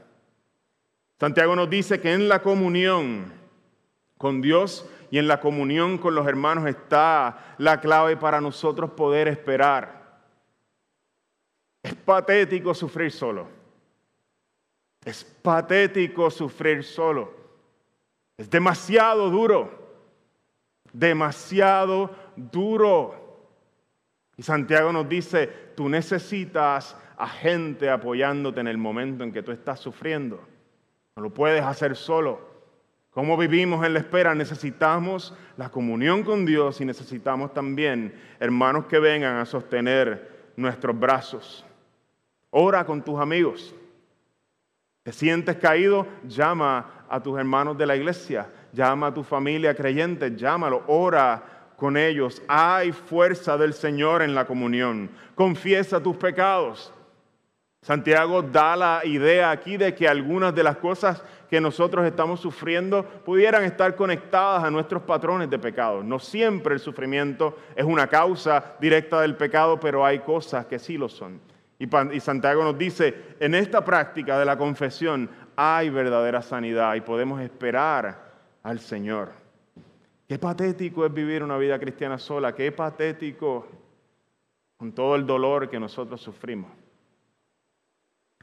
Santiago 1.18 1.56
nos 1.56 1.68
dice 1.68 2.00
que 2.00 2.12
en 2.12 2.28
la 2.28 2.42
comunión 2.42 3.32
con 4.18 4.40
Dios 4.40 4.88
y 5.10 5.18
en 5.18 5.26
la 5.26 5.40
comunión 5.40 5.98
con 5.98 6.14
los 6.14 6.26
hermanos 6.26 6.66
está 6.66 7.54
la 7.58 7.80
clave 7.80 8.16
para 8.16 8.40
nosotros 8.40 8.90
poder 8.92 9.26
esperar. 9.26 10.20
Es 11.82 11.94
patético 11.94 12.74
sufrir 12.74 13.10
solo. 13.10 13.48
Es 15.04 15.24
patético 15.24 16.30
sufrir 16.30 16.84
solo. 16.84 17.34
Es 18.36 18.48
demasiado 18.48 19.30
duro. 19.30 19.70
Demasiado 20.92 22.10
duro. 22.36 23.48
Y 24.36 24.42
Santiago 24.42 24.92
nos 24.92 25.08
dice, 25.08 25.48
tú 25.76 25.88
necesitas 25.88 26.96
a 27.16 27.26
gente 27.26 27.90
apoyándote 27.90 28.60
en 28.60 28.68
el 28.68 28.78
momento 28.78 29.24
en 29.24 29.32
que 29.32 29.42
tú 29.42 29.50
estás 29.50 29.80
sufriendo. 29.80 30.46
No 31.18 31.24
lo 31.24 31.30
puedes 31.30 31.64
hacer 31.64 31.96
solo. 31.96 32.38
Como 33.10 33.36
vivimos 33.36 33.84
en 33.84 33.92
la 33.92 33.98
espera, 33.98 34.36
necesitamos 34.36 35.34
la 35.56 35.68
comunión 35.68 36.22
con 36.22 36.46
Dios 36.46 36.80
y 36.80 36.84
necesitamos 36.84 37.52
también 37.52 38.14
hermanos 38.38 38.84
que 38.84 39.00
vengan 39.00 39.38
a 39.38 39.44
sostener 39.44 40.52
nuestros 40.54 40.96
brazos. 40.96 41.66
Ora 42.50 42.86
con 42.86 43.02
tus 43.02 43.18
amigos. 43.18 43.74
¿Te 45.02 45.10
sientes 45.10 45.56
caído? 45.56 46.06
Llama 46.22 47.04
a 47.08 47.20
tus 47.20 47.36
hermanos 47.36 47.76
de 47.76 47.86
la 47.86 47.96
iglesia, 47.96 48.48
llama 48.72 49.08
a 49.08 49.14
tu 49.14 49.24
familia 49.24 49.74
creyente, 49.74 50.36
llámalo, 50.36 50.84
ora 50.86 51.72
con 51.74 51.96
ellos. 51.96 52.40
Hay 52.46 52.92
fuerza 52.92 53.58
del 53.58 53.74
Señor 53.74 54.22
en 54.22 54.36
la 54.36 54.46
comunión. 54.46 55.10
Confiesa 55.34 56.00
tus 56.00 56.16
pecados. 56.16 56.92
Santiago 57.82 58.42
da 58.42 58.76
la 58.76 59.00
idea 59.04 59.50
aquí 59.50 59.76
de 59.76 59.94
que 59.94 60.08
algunas 60.08 60.54
de 60.54 60.62
las 60.62 60.76
cosas 60.76 61.22
que 61.48 61.60
nosotros 61.60 62.04
estamos 62.04 62.40
sufriendo 62.40 63.04
pudieran 63.04 63.64
estar 63.64 63.94
conectadas 63.94 64.64
a 64.64 64.70
nuestros 64.70 65.02
patrones 65.02 65.48
de 65.48 65.58
pecado. 65.58 66.02
No 66.02 66.18
siempre 66.18 66.74
el 66.74 66.80
sufrimiento 66.80 67.56
es 67.74 67.84
una 67.84 68.06
causa 68.08 68.74
directa 68.80 69.20
del 69.20 69.36
pecado, 69.36 69.80
pero 69.80 70.04
hay 70.04 70.18
cosas 70.18 70.66
que 70.66 70.78
sí 70.78 70.98
lo 70.98 71.08
son. 71.08 71.40
Y 71.78 72.20
Santiago 72.20 72.64
nos 72.64 72.76
dice, 72.76 73.36
en 73.38 73.54
esta 73.54 73.84
práctica 73.84 74.38
de 74.38 74.44
la 74.44 74.58
confesión 74.58 75.30
hay 75.54 75.90
verdadera 75.90 76.42
sanidad 76.42 76.96
y 76.96 77.00
podemos 77.00 77.40
esperar 77.40 78.32
al 78.64 78.80
Señor. 78.80 79.30
Qué 80.26 80.38
patético 80.38 81.06
es 81.06 81.14
vivir 81.14 81.42
una 81.42 81.56
vida 81.56 81.78
cristiana 81.78 82.18
sola, 82.18 82.54
qué 82.54 82.72
patético 82.72 83.66
con 84.76 84.92
todo 84.92 85.14
el 85.14 85.24
dolor 85.24 85.70
que 85.70 85.80
nosotros 85.80 86.20
sufrimos. 86.20 86.70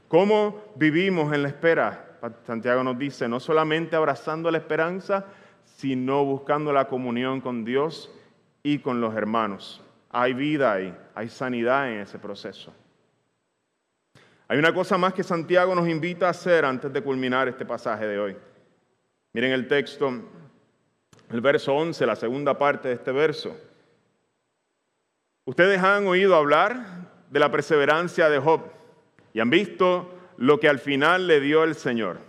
¿Cómo 0.08 0.62
vivimos 0.76 1.32
en 1.32 1.42
la 1.42 1.48
espera? 1.48 2.18
Santiago 2.44 2.82
nos 2.82 2.98
dice, 2.98 3.28
no 3.28 3.40
solamente 3.40 3.96
abrazando 3.96 4.50
la 4.50 4.58
esperanza, 4.58 5.26
sino 5.64 6.24
buscando 6.24 6.72
la 6.72 6.86
comunión 6.86 7.40
con 7.40 7.64
Dios 7.64 8.12
y 8.62 8.78
con 8.78 9.00
los 9.00 9.14
hermanos. 9.14 9.82
Hay 10.10 10.32
vida 10.32 10.72
ahí, 10.72 10.96
hay 11.14 11.28
sanidad 11.28 11.90
en 11.90 12.00
ese 12.00 12.18
proceso. 12.18 12.72
Hay 14.48 14.58
una 14.58 14.72
cosa 14.72 14.96
más 14.96 15.12
que 15.12 15.24
Santiago 15.24 15.74
nos 15.74 15.88
invita 15.88 16.28
a 16.28 16.30
hacer 16.30 16.64
antes 16.64 16.92
de 16.92 17.02
culminar 17.02 17.48
este 17.48 17.66
pasaje 17.66 18.06
de 18.06 18.18
hoy. 18.18 18.36
Miren 19.32 19.52
el 19.52 19.66
texto, 19.66 20.08
el 21.30 21.40
verso 21.40 21.74
11, 21.74 22.06
la 22.06 22.16
segunda 22.16 22.56
parte 22.56 22.88
de 22.88 22.94
este 22.94 23.10
verso. 23.10 23.56
Ustedes 25.44 25.82
han 25.82 26.06
oído 26.06 26.36
hablar 26.36 27.10
de 27.30 27.40
la 27.40 27.50
perseverancia 27.50 28.28
de 28.28 28.38
Job 28.38 28.62
y 29.36 29.40
han 29.40 29.50
visto 29.50 30.08
lo 30.38 30.58
que 30.58 30.66
al 30.66 30.78
final 30.78 31.26
le 31.26 31.40
dio 31.40 31.62
el 31.62 31.74
Señor. 31.74 32.20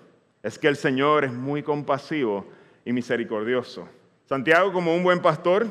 Es 0.43 0.59
que 0.59 0.67
el 0.67 0.75
Señor 0.75 1.23
es 1.23 1.31
muy 1.31 1.63
compasivo 1.63 2.45
y 2.83 2.91
misericordioso. 2.91 3.87
Santiago, 4.25 4.73
como 4.73 4.93
un 4.93 5.03
buen 5.03 5.21
pastor, 5.21 5.67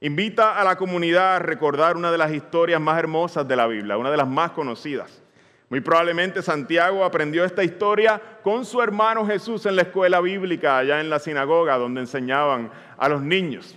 invita 0.00 0.58
a 0.58 0.64
la 0.64 0.76
comunidad 0.76 1.36
a 1.36 1.38
recordar 1.40 1.94
una 1.94 2.10
de 2.10 2.16
las 2.16 2.32
historias 2.32 2.80
más 2.80 2.98
hermosas 2.98 3.46
de 3.46 3.54
la 3.54 3.66
Biblia, 3.66 3.98
una 3.98 4.10
de 4.10 4.16
las 4.16 4.26
más 4.26 4.52
conocidas. 4.52 5.22
Muy 5.68 5.82
probablemente 5.82 6.40
Santiago 6.40 7.04
aprendió 7.04 7.44
esta 7.44 7.62
historia 7.62 8.18
con 8.42 8.64
su 8.64 8.80
hermano 8.80 9.26
Jesús 9.26 9.66
en 9.66 9.76
la 9.76 9.82
escuela 9.82 10.22
bíblica, 10.22 10.78
allá 10.78 11.02
en 11.02 11.10
la 11.10 11.18
sinagoga, 11.18 11.76
donde 11.76 12.00
enseñaban 12.00 12.70
a 12.96 13.10
los 13.10 13.20
niños. 13.20 13.76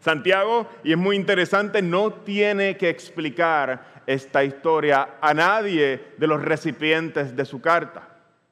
Santiago, 0.00 0.66
y 0.82 0.90
es 0.90 0.98
muy 0.98 1.14
interesante, 1.14 1.82
no 1.82 2.14
tiene 2.14 2.76
que 2.76 2.88
explicar 2.88 3.89
esta 4.06 4.44
historia 4.44 5.16
a 5.20 5.34
nadie 5.34 6.00
de 6.16 6.26
los 6.26 6.42
recipientes 6.42 7.36
de 7.36 7.44
su 7.44 7.60
carta. 7.60 8.08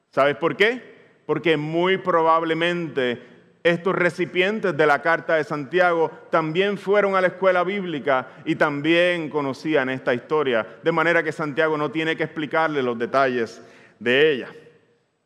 ¿Sabes 0.09 0.35
por 0.37 0.55
qué? 0.55 0.97
Porque 1.25 1.57
muy 1.57 1.97
probablemente 1.97 3.21
estos 3.63 3.93
recipientes 3.93 4.75
de 4.75 4.87
la 4.87 5.01
carta 5.01 5.35
de 5.35 5.43
Santiago 5.43 6.11
también 6.29 6.77
fueron 6.77 7.15
a 7.15 7.21
la 7.21 7.27
escuela 7.27 7.63
bíblica 7.63 8.29
y 8.45 8.55
también 8.55 9.29
conocían 9.29 9.89
esta 9.89 10.13
historia, 10.13 10.65
de 10.81 10.91
manera 10.91 11.23
que 11.23 11.31
Santiago 11.31 11.77
no 11.77 11.91
tiene 11.91 12.15
que 12.15 12.23
explicarle 12.23 12.81
los 12.81 12.97
detalles 12.97 13.61
de 13.99 14.31
ella. 14.31 14.49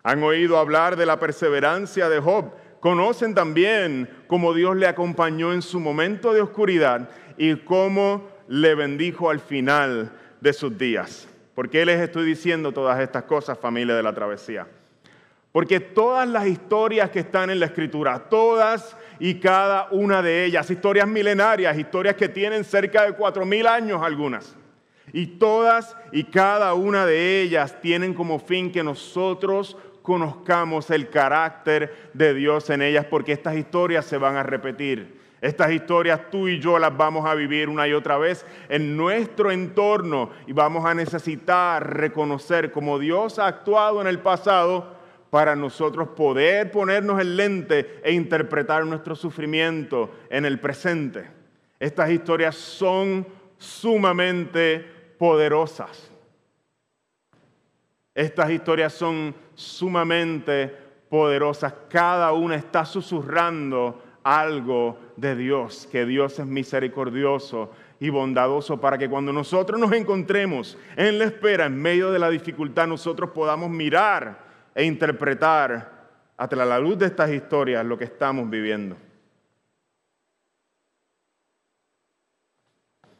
Han 0.04 0.24
oído 0.24 0.58
hablar 0.58 0.96
de 0.96 1.06
la 1.06 1.20
perseverancia 1.20 2.10
de 2.10 2.20
Job, 2.20 2.52
conocen 2.80 3.36
también 3.36 4.10
cómo 4.28 4.54
Dios 4.54 4.76
le 4.76 4.88
acompañó 4.88 5.54
en 5.54 5.62
su 5.62 5.80
momento 5.80 6.34
de 6.34 6.42
oscuridad 6.42 7.10
y 7.38 7.56
cómo 7.58 8.33
le 8.48 8.76
bendijo 8.76 9.30
al 9.30 9.40
final 9.40 10.12
de 10.42 10.54
sus 10.54 10.78
días. 10.78 11.28
¿Por 11.56 11.70
qué 11.70 11.86
les 11.86 12.00
estoy 12.00 12.26
diciendo 12.26 12.72
todas 12.72 13.00
estas 13.00 13.24
cosas, 13.24 13.58
familia 13.58 13.96
de 13.96 14.04
la 14.04 14.14
travesía? 14.14 14.68
Porque 15.52 15.80
todas 15.80 16.28
las 16.28 16.48
historias 16.48 17.12
que 17.12 17.20
están 17.20 17.52
en 17.52 17.60
la 17.60 17.68
escritura, 17.68 18.18
todas 18.28 18.98
y 19.20 19.36
cada 19.36 19.88
una 19.92 20.24
de 20.24 20.46
ellas, 20.46 20.70
historias 20.72 21.08
milenarias, 21.08 21.78
historias 21.78 22.16
que 22.16 22.28
tienen 22.28 22.64
cerca 22.64 23.06
de 23.06 23.14
cuatro 23.14 23.46
mil 23.46 23.68
años 23.68 24.02
algunas, 24.02 24.56
y 25.12 25.28
todas 25.28 25.96
y 26.12 26.24
cada 26.24 26.74
una 26.74 27.06
de 27.06 27.42
ellas 27.42 27.80
tienen 27.82 28.16
como 28.16 28.40
fin 28.40 28.72
que 28.72 28.84
nosotros 28.84 29.78
conozcamos 30.02 30.90
el 30.90 31.10
carácter 31.10 32.10
de 32.14 32.34
Dios 32.34 32.72
en 32.72 32.82
ellas, 32.82 33.06
porque 33.06 33.32
estas 33.32 33.56
historias 33.56 34.06
se 34.06 34.18
van 34.18 34.36
a 34.36 34.44
repetir. 34.44 35.23
Estas 35.44 35.74
historias 35.74 36.32
tú 36.32 36.48
y 36.48 36.58
yo 36.58 36.80
las 36.80 36.96
vamos 36.96 37.26
a 37.26 37.36
vivir 37.36 37.68
una 37.68 37.86
y 37.86 37.92
otra 37.92 38.18
vez 38.18 38.46
en 38.70 38.96
nuestro 38.96 39.52
entorno 39.52 40.30
y 40.48 40.54
vamos 40.54 40.86
a 40.86 40.94
necesitar 40.94 41.98
reconocer 41.98 42.72
cómo 42.72 42.98
Dios 42.98 43.40
ha 43.40 43.48
actuado 43.48 44.00
en 44.00 44.08
el 44.08 44.20
pasado 44.20 44.96
para 45.30 45.54
nosotros 45.54 46.08
poder 46.16 46.72
ponernos 46.72 47.20
el 47.20 47.36
lente 47.36 48.00
e 48.06 48.14
interpretar 48.14 48.86
nuestro 48.86 49.16
sufrimiento 49.16 50.12
en 50.30 50.46
el 50.46 50.62
presente. 50.62 51.30
Estas 51.78 52.10
historias 52.10 52.56
son 52.56 53.28
sumamente 53.58 54.80
poderosas. 55.20 56.10
Estas 58.16 58.50
historias 58.50 58.94
son 58.94 59.36
sumamente 59.56 60.74
poderosas. 61.10 61.74
Cada 61.90 62.32
una 62.32 62.56
está 62.56 62.86
susurrando 62.86 64.02
algo 64.24 65.03
de 65.16 65.36
Dios, 65.36 65.88
que 65.92 66.06
Dios 66.06 66.40
es 66.40 66.46
misericordioso 66.46 67.72
y 68.00 68.10
bondadoso 68.10 68.80
para 68.82 68.98
que 68.98 69.10
cuando 69.10 69.32
nosotros 69.32 69.80
nos 69.80 69.92
encontremos 69.94 70.78
en 70.96 71.20
la 71.20 71.26
espera, 71.26 71.66
en 71.66 71.82
medio 71.82 72.12
de 72.12 72.20
la 72.20 72.30
dificultad, 72.30 72.88
nosotros 72.88 73.30
podamos 73.32 73.70
mirar 73.70 74.40
e 74.76 74.84
interpretar 74.84 75.94
hasta 76.36 76.56
la 76.56 76.80
luz 76.80 76.98
de 76.98 77.06
estas 77.06 77.32
historias 77.32 77.86
lo 77.86 77.98
que 77.98 78.06
estamos 78.06 78.50
viviendo. 78.50 78.98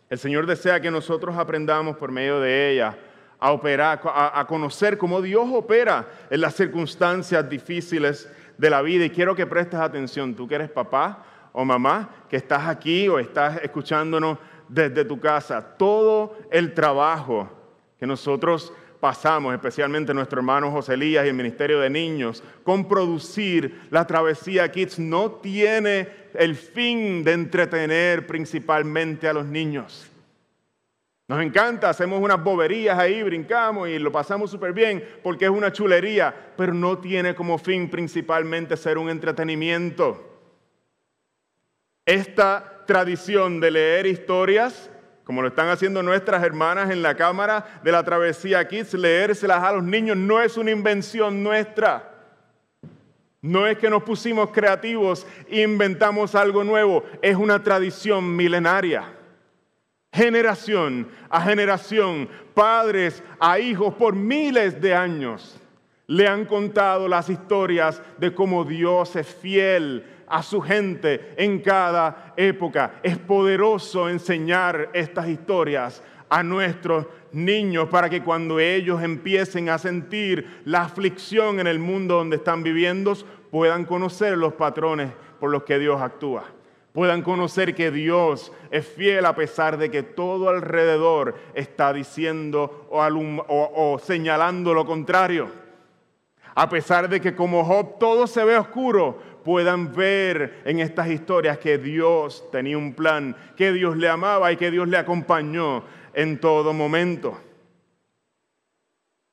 El 0.10 0.20
Señor 0.20 0.46
desea 0.46 0.80
que 0.80 0.92
nosotros 0.92 1.36
aprendamos 1.38 1.98
por 1.98 2.12
medio 2.12 2.40
de 2.40 2.72
ella 2.72 2.98
a 3.40 3.52
operar, 3.52 4.00
a, 4.06 4.46
conocer 4.48 4.98
cómo 4.98 5.22
Dios 5.22 5.48
opera 5.52 6.08
en 6.30 6.40
las 6.40 6.54
circunstancias 6.56 7.50
difíciles 7.50 8.32
de 8.58 8.70
la 8.70 8.82
vida. 8.82 9.06
Y 9.06 9.10
quiero 9.10 9.36
que 9.36 9.48
prestes 9.48 9.80
atención, 9.80 10.36
tú 10.36 10.48
que 10.48 10.56
eres 10.56 10.70
papá 10.70 11.26
o 11.54 11.64
mamá, 11.64 12.26
que 12.30 12.36
estás 12.36 12.68
aquí 12.68 13.08
o 13.08 13.20
estás 13.20 13.62
escuchándonos 13.64 14.38
desde 14.68 15.06
tu 15.06 15.20
casa, 15.20 15.62
todo 15.78 16.38
el 16.52 16.74
trabajo 16.74 17.50
que 17.98 18.08
nosotros 18.08 18.74
pasamos, 19.00 19.54
especialmente 19.54 20.14
nuestro 20.14 20.40
hermano 20.40 20.72
José 20.72 20.96
Elías 20.96 21.26
y 21.26 21.30
el 21.30 21.36
Ministerio 21.36 21.80
de 21.80 21.90
Niños, 21.90 22.44
con 22.64 22.88
producir 22.88 23.82
la 23.92 24.08
travesía 24.08 24.72
Kids 24.72 24.98
no 24.98 25.32
tiene 25.32 26.10
el 26.34 26.56
fin 26.56 27.24
de 27.24 27.34
entretener 27.34 28.26
principalmente 28.26 29.28
a 29.28 29.34
los 29.34 29.46
niños. 29.46 30.10
Nos 31.28 31.42
encanta, 31.42 31.90
hacemos 31.90 32.20
unas 32.22 32.44
boberías 32.44 32.98
ahí, 32.98 33.24
brincamos 33.24 33.90
y 33.90 34.00
lo 34.00 34.12
pasamos 34.12 34.52
súper 34.52 34.74
bien 34.74 35.04
porque 35.22 35.46
es 35.46 35.52
una 35.52 35.72
chulería, 35.72 36.54
pero 36.58 36.74
no 36.74 36.98
tiene 36.98 37.36
como 37.36 37.58
fin 37.58 37.90
principalmente 37.90 38.76
ser 38.76 38.98
un 38.98 39.10
entretenimiento. 39.10 40.33
Esta 42.14 42.84
tradición 42.86 43.60
de 43.60 43.72
leer 43.72 44.06
historias 44.06 44.92
como 45.24 45.42
lo 45.42 45.48
están 45.48 45.70
haciendo 45.70 46.04
nuestras 46.04 46.44
hermanas 46.44 46.92
en 46.92 47.02
la 47.02 47.16
cámara 47.16 47.82
de 47.84 47.92
la 47.92 48.04
travesía 48.04 48.68
Kids, 48.68 48.94
leérselas 48.94 49.64
a 49.64 49.72
los 49.72 49.84
niños 49.84 50.16
no 50.16 50.40
es 50.40 50.56
una 50.56 50.70
invención 50.70 51.42
nuestra. 51.42 52.12
No 53.42 53.66
es 53.66 53.80
que 53.80 53.90
nos 53.90 54.04
pusimos 54.04 54.52
creativos 54.52 55.26
e 55.50 55.64
inventamos 55.64 56.36
algo 56.36 56.64
nuevo, 56.64 57.04
es 57.20 57.36
una 57.36 57.64
tradición 57.64 58.36
milenaria. 58.36 59.12
Generación 60.12 61.08
a 61.32 61.42
generación, 61.42 62.30
padres 62.54 63.24
a 63.40 63.58
hijos 63.58 63.96
por 63.96 64.14
miles 64.14 64.80
de 64.80 64.94
años 64.94 65.60
le 66.06 66.28
han 66.28 66.46
contado 66.46 67.08
las 67.08 67.28
historias 67.30 68.00
de 68.20 68.36
cómo 68.36 68.66
Dios 68.66 69.16
es 69.16 69.26
fiel 69.26 70.06
a 70.34 70.42
su 70.42 70.62
gente 70.62 71.36
en 71.38 71.60
cada 71.60 72.34
época. 72.36 72.96
Es 73.04 73.20
poderoso 73.20 74.10
enseñar 74.10 74.90
estas 74.94 75.30
historias 75.30 76.02
a 76.28 76.42
nuestros 76.42 77.06
niños 77.34 77.88
para 77.90 78.10
que 78.10 78.24
cuando 78.24 78.60
ellos 78.60 79.04
empiecen 79.04 79.70
a 79.70 79.78
sentir 79.78 80.62
la 80.66 80.82
aflicción 80.82 81.60
en 81.60 81.68
el 81.68 81.78
mundo 81.78 82.16
donde 82.16 82.38
están 82.38 82.64
viviendo, 82.64 83.14
puedan 83.52 83.86
conocer 83.86 84.36
los 84.36 84.54
patrones 84.54 85.12
por 85.40 85.52
los 85.52 85.66
que 85.66 85.78
Dios 85.78 86.02
actúa. 86.02 86.46
Puedan 86.94 87.22
conocer 87.22 87.76
que 87.76 87.92
Dios 87.92 88.52
es 88.72 88.88
fiel 88.88 89.28
a 89.28 89.36
pesar 89.36 89.78
de 89.78 89.92
que 89.92 90.02
todo 90.02 90.50
alrededor 90.50 91.36
está 91.54 91.94
diciendo 91.94 92.88
o, 92.90 94.00
señalando 94.00 94.74
lo 94.74 94.84
contrario. 94.84 95.62
A 96.56 96.70
pesar 96.70 97.10
de 97.10 97.20
que 97.20 97.36
como 97.36 97.64
Job 97.64 97.98
todo 98.00 98.28
se 98.28 98.44
ve 98.44 98.58
oscuro, 98.58 99.33
puedan 99.44 99.94
ver 99.94 100.62
en 100.66 100.80
estas 100.80 101.10
historias 101.10 101.58
que 101.58 101.78
Dios 101.78 102.50
tenía 102.52 102.78
un 102.78 102.94
plan, 102.94 103.36
que 103.56 103.72
Dios 103.72 103.98
le 103.98 104.10
amaba 104.10 104.52
y 104.52 104.58
que 104.58 104.72
Dios 104.72 104.88
le 104.88 104.98
acompañó 104.98 105.84
en 106.14 106.40
todo 106.40 106.74
momento. 106.74 107.40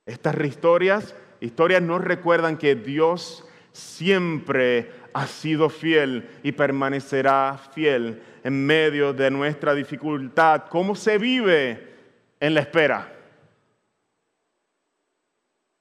Estas 0.07 0.39
historias, 0.45 1.15
historias 1.41 1.83
nos 1.83 2.03
recuerdan 2.03 2.57
que 2.57 2.75
Dios 2.75 3.47
siempre 3.73 4.91
ha 5.13 5.27
sido 5.27 5.69
fiel 5.69 6.29
y 6.43 6.53
permanecerá 6.53 7.59
fiel 7.73 8.23
en 8.43 8.67
medio 8.67 9.13
de 9.13 9.31
nuestra 9.31 9.75
dificultad. 9.75 10.65
¿Cómo 10.69 10.95
se 10.95 11.19
vive 11.19 11.97
en 12.41 12.55
la 12.55 12.61
espera? 12.61 13.13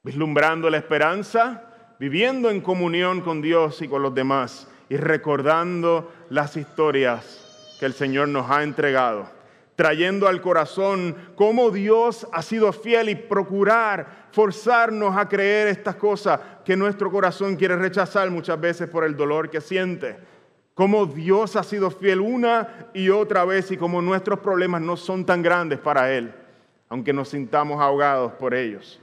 Vislumbrando 0.04 0.70
la 0.70 0.78
esperanza, 0.78 1.69
viviendo 2.00 2.50
en 2.50 2.62
comunión 2.62 3.22
con 3.22 3.42
Dios 3.42 3.82
y 3.82 3.88
con 3.88 4.02
los 4.02 4.16
demás 4.16 4.68
y 4.88 4.96
recordando 4.98 6.12
las 6.30 6.56
historias 6.56 7.76
que 7.80 7.86
el 7.86 7.94
Señor 7.94 8.30
nos 8.30 8.50
ha 8.50 8.64
entregado, 8.64 9.30
trayendo 9.76 10.28
al 10.28 10.42
corazón 10.42 11.16
cómo 11.36 11.70
Dios 11.72 12.28
ha 12.32 12.42
sido 12.42 12.72
fiel 12.72 13.10
y 13.10 13.16
procurar 13.16 14.28
forzarnos 14.32 15.16
a 15.16 15.28
creer 15.28 15.68
estas 15.68 15.96
cosas 15.96 16.40
que 16.66 16.76
nuestro 16.76 17.12
corazón 17.12 17.56
quiere 17.56 17.76
rechazar 17.76 18.30
muchas 18.32 18.60
veces 18.60 18.90
por 18.90 19.04
el 19.04 19.16
dolor 19.16 19.50
que 19.50 19.62
siente. 19.62 20.18
Cómo 20.74 21.06
Dios 21.06 21.58
ha 21.58 21.64
sido 21.64 21.92
fiel 21.92 22.22
una 22.22 22.90
y 22.94 23.10
otra 23.10 23.44
vez 23.44 23.70
y 23.72 23.78
cómo 23.78 24.02
nuestros 24.02 24.40
problemas 24.40 24.82
no 24.82 24.96
son 24.96 25.26
tan 25.26 25.42
grandes 25.42 25.80
para 25.80 26.12
Él. 26.14 26.34
aunque 26.92 27.14
nos 27.14 27.30
sintamos 27.30 27.80
ahogados 27.80 28.32
por 28.34 28.56
ellos. 28.56 29.00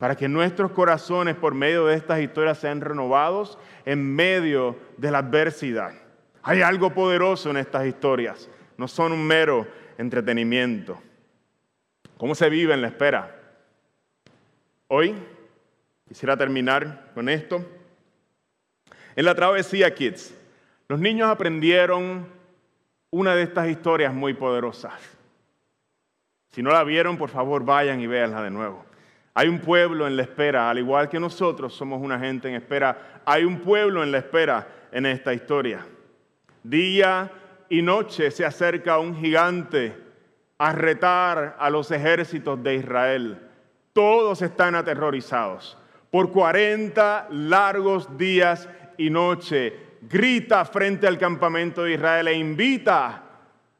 Para 0.00 0.16
que 0.16 0.30
nuestros 0.30 0.72
corazones 0.72 1.36
por 1.36 1.54
medio 1.54 1.84
de 1.84 1.94
estas 1.94 2.20
historias 2.20 2.56
sean 2.56 2.80
renovados 2.80 3.58
en 3.84 4.14
medio 4.14 4.78
de 4.96 5.10
la 5.10 5.18
adversidad. 5.18 5.92
Hay 6.42 6.62
algo 6.62 6.94
poderoso 6.94 7.50
en 7.50 7.58
estas 7.58 7.86
historias, 7.86 8.48
no 8.78 8.88
son 8.88 9.12
un 9.12 9.26
mero 9.26 9.66
entretenimiento. 9.98 10.98
¿Cómo 12.16 12.34
se 12.34 12.48
vive 12.48 12.72
en 12.72 12.80
la 12.80 12.88
espera? 12.88 13.36
Hoy 14.88 15.14
quisiera 16.08 16.34
terminar 16.34 17.10
con 17.12 17.28
esto. 17.28 17.62
En 19.14 19.26
la 19.26 19.34
travesía 19.34 19.94
Kids, 19.94 20.34
los 20.88 20.98
niños 20.98 21.28
aprendieron 21.28 22.26
una 23.10 23.34
de 23.34 23.42
estas 23.42 23.68
historias 23.68 24.14
muy 24.14 24.32
poderosas. 24.32 24.98
Si 26.52 26.62
no 26.62 26.70
la 26.70 26.84
vieron, 26.84 27.18
por 27.18 27.28
favor 27.28 27.66
vayan 27.66 28.00
y 28.00 28.06
véanla 28.06 28.42
de 28.42 28.50
nuevo. 28.50 28.89
Hay 29.34 29.48
un 29.48 29.60
pueblo 29.60 30.06
en 30.06 30.16
la 30.16 30.22
espera, 30.22 30.68
al 30.68 30.78
igual 30.78 31.08
que 31.08 31.20
nosotros 31.20 31.74
somos 31.74 32.00
una 32.02 32.18
gente 32.18 32.48
en 32.48 32.56
espera, 32.56 33.22
hay 33.24 33.44
un 33.44 33.60
pueblo 33.60 34.02
en 34.02 34.10
la 34.10 34.18
espera 34.18 34.66
en 34.90 35.06
esta 35.06 35.32
historia. 35.32 35.86
Día 36.62 37.30
y 37.68 37.80
noche 37.80 38.30
se 38.30 38.44
acerca 38.44 38.98
un 38.98 39.16
gigante 39.16 39.96
a 40.58 40.72
retar 40.72 41.56
a 41.58 41.70
los 41.70 41.90
ejércitos 41.90 42.62
de 42.62 42.74
Israel. 42.74 43.38
Todos 43.92 44.42
están 44.42 44.74
aterrorizados. 44.74 45.78
Por 46.10 46.32
40 46.32 47.28
largos 47.30 48.18
días 48.18 48.68
y 48.98 49.10
noche 49.10 49.90
grita 50.02 50.64
frente 50.64 51.06
al 51.06 51.18
campamento 51.18 51.84
de 51.84 51.94
Israel 51.94 52.28
e 52.28 52.34
invita 52.34 53.22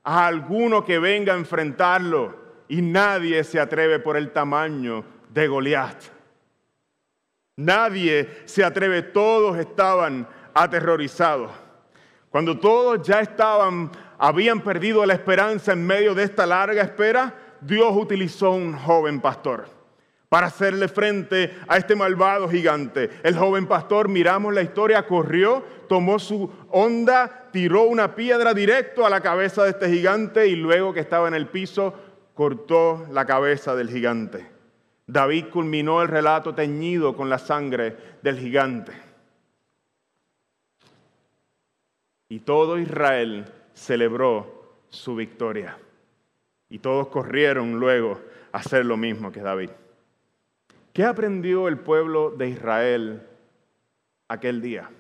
a 0.03 0.27
alguno 0.27 0.85
que 0.85 0.99
venga 0.99 1.35
a 1.35 1.39
enfrentarlo 1.39 2.39
y 2.69 2.83
nadie 2.83 3.43
se 3.43 3.59
atreve 3.59 3.99
por 3.99 4.17
el 4.17 4.31
tamaño 4.31 5.05
de 5.33 5.49
Goliat. 5.49 6.03
Nadie 7.57 8.29
se 8.47 8.65
atreve, 8.65 9.03
todos 9.03 9.59
estaban 9.59 10.27
aterrorizados. 10.55 11.51
Cuando 12.31 12.59
todos 12.59 13.07
ya 13.07 13.21
estaban, 13.21 13.91
habían 14.19 14.61
perdido 14.61 15.05
la 15.05 15.15
esperanza 15.15 15.73
en 15.73 15.87
medio 15.87 16.15
de 16.15 16.23
esta 16.23 16.47
larga 16.47 16.83
espera, 16.83 17.35
Dios 17.61 17.95
utilizó 17.95 18.53
un 18.53 18.73
joven 18.73 19.21
pastor 19.21 19.67
para 20.31 20.47
hacerle 20.47 20.87
frente 20.87 21.57
a 21.67 21.77
este 21.77 21.97
malvado 21.97 22.49
gigante. 22.49 23.11
El 23.25 23.37
joven 23.37 23.67
pastor, 23.67 24.09
miramos 24.09 24.55
la 24.55 24.63
historia, 24.63 25.07
corrió, 25.07 25.65
tomó 25.89 26.21
su 26.21 26.49
onda, 26.71 27.49
tiró 27.53 27.83
una 27.83 28.15
piedra 28.15 28.55
directo 28.55 29.05
a 29.05 29.11
la 29.11 29.21
cabeza 29.21 29.65
de 29.65 29.71
este 29.71 29.91
gigante 29.91 30.47
y 30.47 30.55
luego 30.55 30.95
que 30.95 31.01
estaba 31.01 31.27
en 31.27 31.35
el 31.35 31.49
piso, 31.49 31.95
cortó 32.35 33.07
la 33.11 33.27
cabeza 33.27 33.75
del 33.75 33.91
gigante. 33.91 34.60
David 35.11 35.47
culminó 35.47 36.03
el 36.03 36.09
relato 36.09 36.55
teñido 36.55 37.17
con 37.17 37.29
la 37.29 37.39
sangre 37.39 37.97
del 38.23 38.39
gigante. 38.39 38.93
Y 42.29 42.39
todo 42.41 42.79
Israel 42.79 43.45
celebró 43.75 44.79
su 44.89 45.17
victoria. 45.17 45.77
Y 46.69 46.79
todos 46.79 47.09
corrieron 47.09 47.81
luego 47.81 48.21
a 48.53 48.59
hacer 48.59 48.87
lo 48.87 48.97
mismo 48.97 49.33
que 49.33 49.41
David. 49.41 49.71
¿Qué 50.93 51.05
aprendió 51.05 51.67
el 51.67 51.79
pueblo 51.79 52.31
de 52.31 52.49
Israel 52.49 53.27
aquel 54.29 54.63
día? 54.63 54.91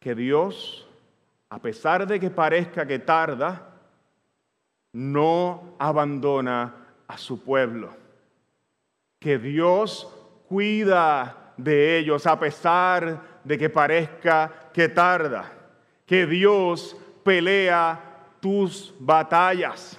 Que 0.00 0.16
Dios, 0.16 0.88
a 1.50 1.60
pesar 1.60 2.04
de 2.04 2.18
que 2.18 2.30
parezca 2.30 2.84
que 2.84 2.98
tarda, 2.98 3.76
no 4.92 5.76
abandona 5.78 6.74
a 7.06 7.16
su 7.16 7.44
pueblo. 7.44 7.99
Que 9.20 9.38
Dios 9.38 10.08
cuida 10.48 11.52
de 11.56 11.98
ellos 11.98 12.26
a 12.26 12.40
pesar 12.40 13.40
de 13.44 13.58
que 13.58 13.70
parezca 13.70 14.70
que 14.72 14.88
tarda. 14.88 15.52
Que 16.06 16.26
Dios 16.26 16.96
pelea 17.22 18.00
tus 18.40 18.94
batallas. 18.98 19.98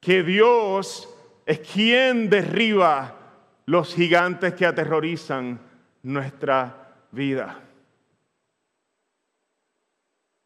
Que 0.00 0.22
Dios 0.22 1.08
es 1.46 1.60
quien 1.60 2.28
derriba 2.28 3.14
los 3.66 3.94
gigantes 3.94 4.54
que 4.54 4.66
aterrorizan 4.66 5.60
nuestra 6.02 6.94
vida. 7.12 7.60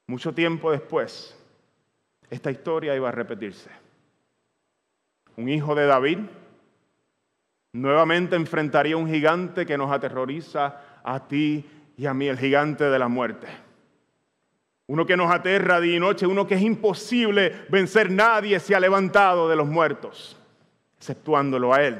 Mucho 0.07 0.35
tiempo 0.35 0.71
después, 0.71 1.37
esta 2.29 2.51
historia 2.51 2.95
iba 2.95 3.09
a 3.09 3.13
repetirse. 3.13 3.71
Un 5.37 5.49
hijo 5.49 5.75
de 5.75 5.87
David 5.87 6.19
nuevamente 7.73 8.37
enfrentaría 8.37 8.97
un 8.97 9.09
gigante 9.09 9.65
que 9.65 9.79
nos 9.79 9.91
aterroriza 9.91 11.01
a 11.03 11.27
ti 11.27 11.65
y 11.97 12.07
a 12.07 12.15
mí, 12.15 12.29
el 12.29 12.39
gigante 12.39 12.85
de 12.85 12.99
la 12.99 13.09
muerte. 13.09 13.47
Uno 14.87 15.07
que 15.07 15.17
nos 15.17 15.33
aterra 15.33 15.81
día 15.81 15.97
y 15.97 16.01
noche, 16.01 16.27
uno 16.27 16.47
que 16.47 16.57
es 16.57 16.63
imposible 16.63 17.65
vencer, 17.69 18.11
nadie 18.11 18.59
se 18.61 18.75
ha 18.75 18.81
levantado 18.81 19.49
de 19.49 19.57
los 19.57 19.69
muertos 19.69 20.37
exceptuándolo 21.03 21.75
a 21.75 21.83
él. 21.83 21.99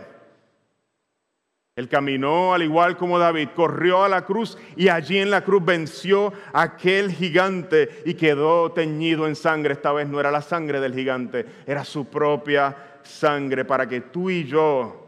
Él 1.75 1.89
caminó 1.89 2.55
al 2.55 2.63
igual 2.63 2.97
como 2.97 3.19
David, 3.19 3.49
corrió 3.57 4.05
a 4.05 4.09
la 4.09 4.25
cruz 4.25 4.57
y 4.77 4.89
allí 4.89 5.19
en 5.19 5.31
la 5.31 5.43
cruz 5.43 5.65
venció 5.65 6.33
a 6.53 6.63
aquel 6.63 7.11
gigante 7.11 8.03
y 8.05 8.15
quedó 8.15 8.71
teñido 8.71 9.27
en 9.27 9.35
sangre. 9.35 9.73
Esta 9.73 9.91
vez 9.91 10.07
no 10.07 10.21
era 10.21 10.31
la 10.31 10.43
sangre 10.43 10.79
del 10.79 10.95
gigante, 10.95 11.47
era 11.67 11.83
su 11.85 12.05
propia 12.05 13.01
sangre 13.03 13.65
para 13.65 13.89
que 13.89 14.03
tú 14.03 14.31
y 14.31 14.45
yo, 14.45 15.02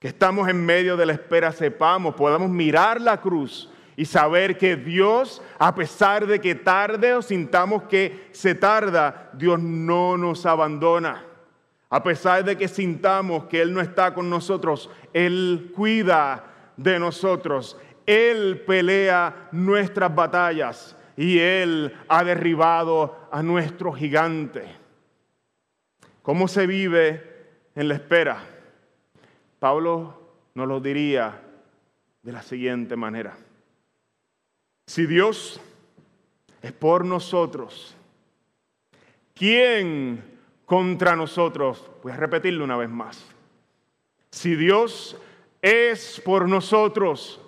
que 0.00 0.08
estamos 0.08 0.48
en 0.48 0.64
medio 0.64 0.96
de 0.96 1.04
la 1.04 1.12
espera, 1.12 1.52
sepamos, 1.52 2.14
podamos 2.14 2.48
mirar 2.48 3.00
la 3.00 3.20
cruz 3.20 3.70
y 3.96 4.06
saber 4.06 4.56
que 4.56 4.74
Dios, 4.76 5.42
a 5.58 5.74
pesar 5.74 6.26
de 6.26 6.40
que 6.40 6.54
tarde 6.54 7.12
o 7.12 7.20
sintamos 7.20 7.82
que 7.82 8.28
se 8.32 8.54
tarda, 8.54 9.30
Dios 9.34 9.60
no 9.60 10.16
nos 10.16 10.46
abandona. 10.46 11.26
A 11.90 12.02
pesar 12.02 12.44
de 12.44 12.56
que 12.56 12.66
sintamos 12.66 13.44
que 13.44 13.60
Él 13.60 13.74
no 13.74 13.82
está 13.82 14.14
con 14.14 14.30
nosotros, 14.30 14.88
Él 15.12 15.70
cuida 15.76 16.44
de 16.78 16.98
nosotros. 16.98 17.76
Él 18.06 18.62
pelea 18.66 19.50
nuestras 19.52 20.14
batallas 20.14 20.96
y 21.14 21.38
Él 21.38 21.94
ha 22.08 22.24
derribado 22.24 23.28
a 23.30 23.42
nuestro 23.42 23.92
gigante. 23.92 24.64
¿Cómo 26.22 26.48
se 26.48 26.66
vive 26.66 27.50
en 27.74 27.88
la 27.88 27.94
espera? 27.96 28.59
Pablo 29.60 30.18
nos 30.54 30.66
lo 30.66 30.80
diría 30.80 31.40
de 32.22 32.32
la 32.32 32.42
siguiente 32.42 32.96
manera. 32.96 33.38
Si 34.88 35.06
Dios 35.06 35.60
es 36.60 36.72
por 36.72 37.04
nosotros, 37.04 37.94
¿quién 39.34 40.30
contra 40.70 41.16
nosotros. 41.16 41.90
Voy 42.00 42.12
a 42.12 42.16
repetirlo 42.16 42.62
una 42.62 42.76
vez 42.76 42.88
más. 42.88 43.26
Si 44.30 44.54
Dios 44.54 45.16
es 45.60 46.22
por 46.24 46.48
nosotros, 46.48 47.40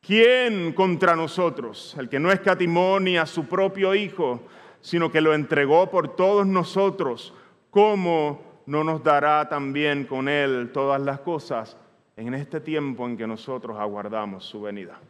¿quién 0.00 0.72
contra 0.72 1.14
nosotros? 1.14 1.94
El 1.96 2.08
que 2.08 2.18
no 2.18 2.32
escatimó 2.32 2.98
ni 2.98 3.16
a 3.16 3.26
su 3.26 3.46
propio 3.46 3.94
Hijo, 3.94 4.42
sino 4.80 5.12
que 5.12 5.20
lo 5.20 5.34
entregó 5.34 5.88
por 5.88 6.16
todos 6.16 6.44
nosotros, 6.44 7.32
¿cómo 7.70 8.42
no 8.66 8.84
nos 8.84 9.02
dará 9.02 9.48
también 9.48 10.04
con 10.04 10.28
Él 10.28 10.70
todas 10.72 11.00
las 11.00 11.20
cosas 11.20 11.76
en 12.16 12.34
este 12.34 12.60
tiempo 12.60 13.06
en 13.06 13.16
que 13.16 13.26
nosotros 13.26 13.78
aguardamos 13.78 14.44
su 14.44 14.62
venida? 14.62 15.00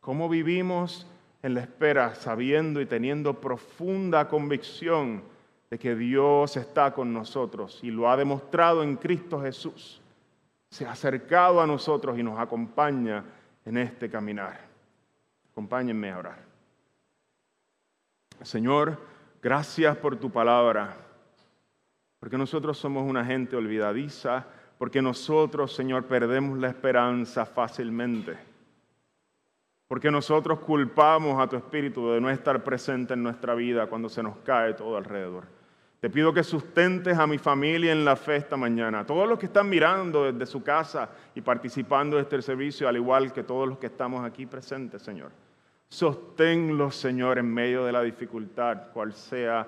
¿Cómo 0.00 0.28
vivimos 0.28 1.06
en 1.46 1.54
la 1.54 1.60
espera, 1.60 2.14
sabiendo 2.16 2.80
y 2.80 2.86
teniendo 2.86 3.40
profunda 3.40 4.28
convicción 4.28 5.22
de 5.70 5.78
que 5.78 5.94
Dios 5.94 6.56
está 6.56 6.92
con 6.92 7.12
nosotros 7.12 7.78
y 7.82 7.90
lo 7.90 8.10
ha 8.10 8.16
demostrado 8.16 8.82
en 8.82 8.96
Cristo 8.96 9.40
Jesús. 9.40 10.00
Se 10.70 10.86
ha 10.86 10.90
acercado 10.92 11.60
a 11.60 11.66
nosotros 11.66 12.18
y 12.18 12.22
nos 12.24 12.38
acompaña 12.38 13.24
en 13.64 13.78
este 13.78 14.10
caminar. 14.10 14.60
Acompáñenme 15.52 16.10
a 16.10 16.18
orar. 16.18 16.38
Señor, 18.42 19.00
gracias 19.40 19.96
por 19.96 20.16
tu 20.16 20.30
palabra, 20.30 20.96
porque 22.18 22.38
nosotros 22.38 22.78
somos 22.78 23.08
una 23.08 23.24
gente 23.24 23.56
olvidadiza, 23.56 24.46
porque 24.78 25.00
nosotros, 25.00 25.74
Señor, 25.74 26.04
perdemos 26.04 26.58
la 26.58 26.68
esperanza 26.68 27.44
fácilmente. 27.46 28.36
Porque 29.88 30.10
nosotros 30.10 30.58
culpamos 30.60 31.40
a 31.40 31.48
tu 31.48 31.56
Espíritu 31.56 32.10
de 32.10 32.20
no 32.20 32.28
estar 32.28 32.62
presente 32.64 33.14
en 33.14 33.22
nuestra 33.22 33.54
vida 33.54 33.86
cuando 33.86 34.08
se 34.08 34.22
nos 34.22 34.36
cae 34.38 34.74
todo 34.74 34.96
alrededor. 34.96 35.44
Te 36.00 36.10
pido 36.10 36.32
que 36.32 36.44
sustentes 36.44 37.16
a 37.16 37.26
mi 37.26 37.38
familia 37.38 37.92
en 37.92 38.04
la 38.04 38.16
fe 38.16 38.36
esta 38.36 38.56
mañana. 38.56 39.00
A 39.00 39.06
todos 39.06 39.28
los 39.28 39.38
que 39.38 39.46
están 39.46 39.68
mirando 39.68 40.30
desde 40.30 40.44
su 40.46 40.62
casa 40.62 41.08
y 41.34 41.40
participando 41.40 42.16
de 42.16 42.22
este 42.22 42.42
servicio, 42.42 42.88
al 42.88 42.96
igual 42.96 43.32
que 43.32 43.44
todos 43.44 43.66
los 43.66 43.78
que 43.78 43.86
estamos 43.86 44.24
aquí 44.24 44.44
presentes, 44.44 45.02
Señor. 45.02 45.30
Sosténlos, 45.88 46.96
Señor, 46.96 47.38
en 47.38 47.52
medio 47.52 47.84
de 47.84 47.92
la 47.92 48.02
dificultad, 48.02 48.90
cual 48.92 49.12
sea 49.12 49.66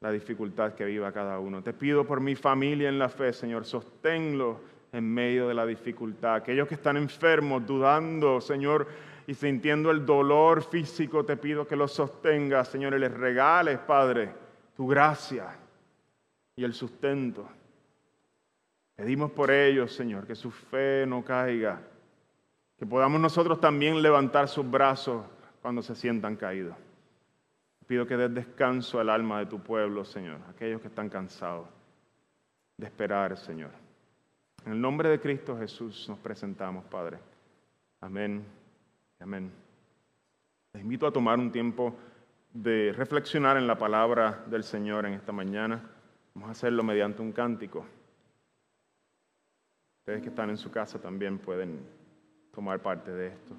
la 0.00 0.12
dificultad 0.12 0.74
que 0.74 0.84
viva 0.84 1.12
cada 1.12 1.38
uno. 1.38 1.62
Te 1.62 1.72
pido 1.72 2.06
por 2.06 2.20
mi 2.20 2.34
familia 2.34 2.88
en 2.88 2.98
la 2.98 3.08
fe, 3.08 3.32
Señor, 3.32 3.64
sosténlo 3.64 4.60
en 4.92 5.12
medio 5.12 5.48
de 5.48 5.54
la 5.54 5.66
dificultad. 5.66 6.36
Aquellos 6.36 6.68
que 6.68 6.74
están 6.74 6.96
enfermos, 6.96 7.66
dudando, 7.66 8.40
Señor, 8.40 8.86
y 9.26 9.34
sintiendo 9.34 9.90
el 9.90 10.06
dolor 10.06 10.62
físico, 10.62 11.24
te 11.24 11.36
pido 11.36 11.66
que 11.66 11.76
los 11.76 11.92
sostengas, 11.92 12.68
Señor, 12.68 12.94
y 12.94 12.98
les 12.98 13.12
regales, 13.12 13.78
Padre, 13.78 14.32
tu 14.76 14.86
gracia 14.86 15.56
y 16.56 16.64
el 16.64 16.72
sustento. 16.72 17.46
Pedimos 18.96 19.30
por 19.32 19.50
ellos, 19.50 19.92
Señor, 19.92 20.26
que 20.26 20.34
su 20.34 20.50
fe 20.50 21.04
no 21.06 21.24
caiga, 21.24 21.80
que 22.78 22.86
podamos 22.86 23.20
nosotros 23.20 23.60
también 23.60 24.00
levantar 24.00 24.48
sus 24.48 24.68
brazos 24.68 25.24
cuando 25.60 25.82
se 25.82 25.94
sientan 25.94 26.36
caídos. 26.36 26.74
Pido 27.88 28.06
que 28.06 28.18
des 28.18 28.34
descanso 28.34 29.00
al 29.00 29.08
alma 29.08 29.38
de 29.38 29.46
tu 29.46 29.60
pueblo, 29.60 30.04
Señor, 30.04 30.40
aquellos 30.50 30.82
que 30.82 30.88
están 30.88 31.08
cansados 31.08 31.66
de 32.76 32.86
esperar, 32.86 33.38
Señor. 33.38 33.70
En 34.66 34.72
el 34.72 34.80
nombre 34.80 35.08
de 35.08 35.18
Cristo 35.18 35.56
Jesús 35.56 36.06
nos 36.06 36.18
presentamos, 36.18 36.84
Padre. 36.84 37.18
Amén. 38.02 38.44
Amén. 39.20 39.50
Les 40.74 40.82
invito 40.82 41.06
a 41.06 41.12
tomar 41.12 41.38
un 41.38 41.50
tiempo 41.50 41.96
de 42.52 42.92
reflexionar 42.92 43.56
en 43.56 43.66
la 43.66 43.78
palabra 43.78 44.44
del 44.46 44.64
Señor 44.64 45.06
en 45.06 45.14
esta 45.14 45.32
mañana. 45.32 45.82
Vamos 46.34 46.50
a 46.50 46.52
hacerlo 46.52 46.82
mediante 46.82 47.22
un 47.22 47.32
cántico. 47.32 47.86
Ustedes 50.00 50.20
que 50.20 50.28
están 50.28 50.50
en 50.50 50.58
su 50.58 50.70
casa 50.70 51.00
también 51.00 51.38
pueden 51.38 51.80
tomar 52.52 52.82
parte 52.82 53.10
de 53.12 53.28
esto. 53.28 53.56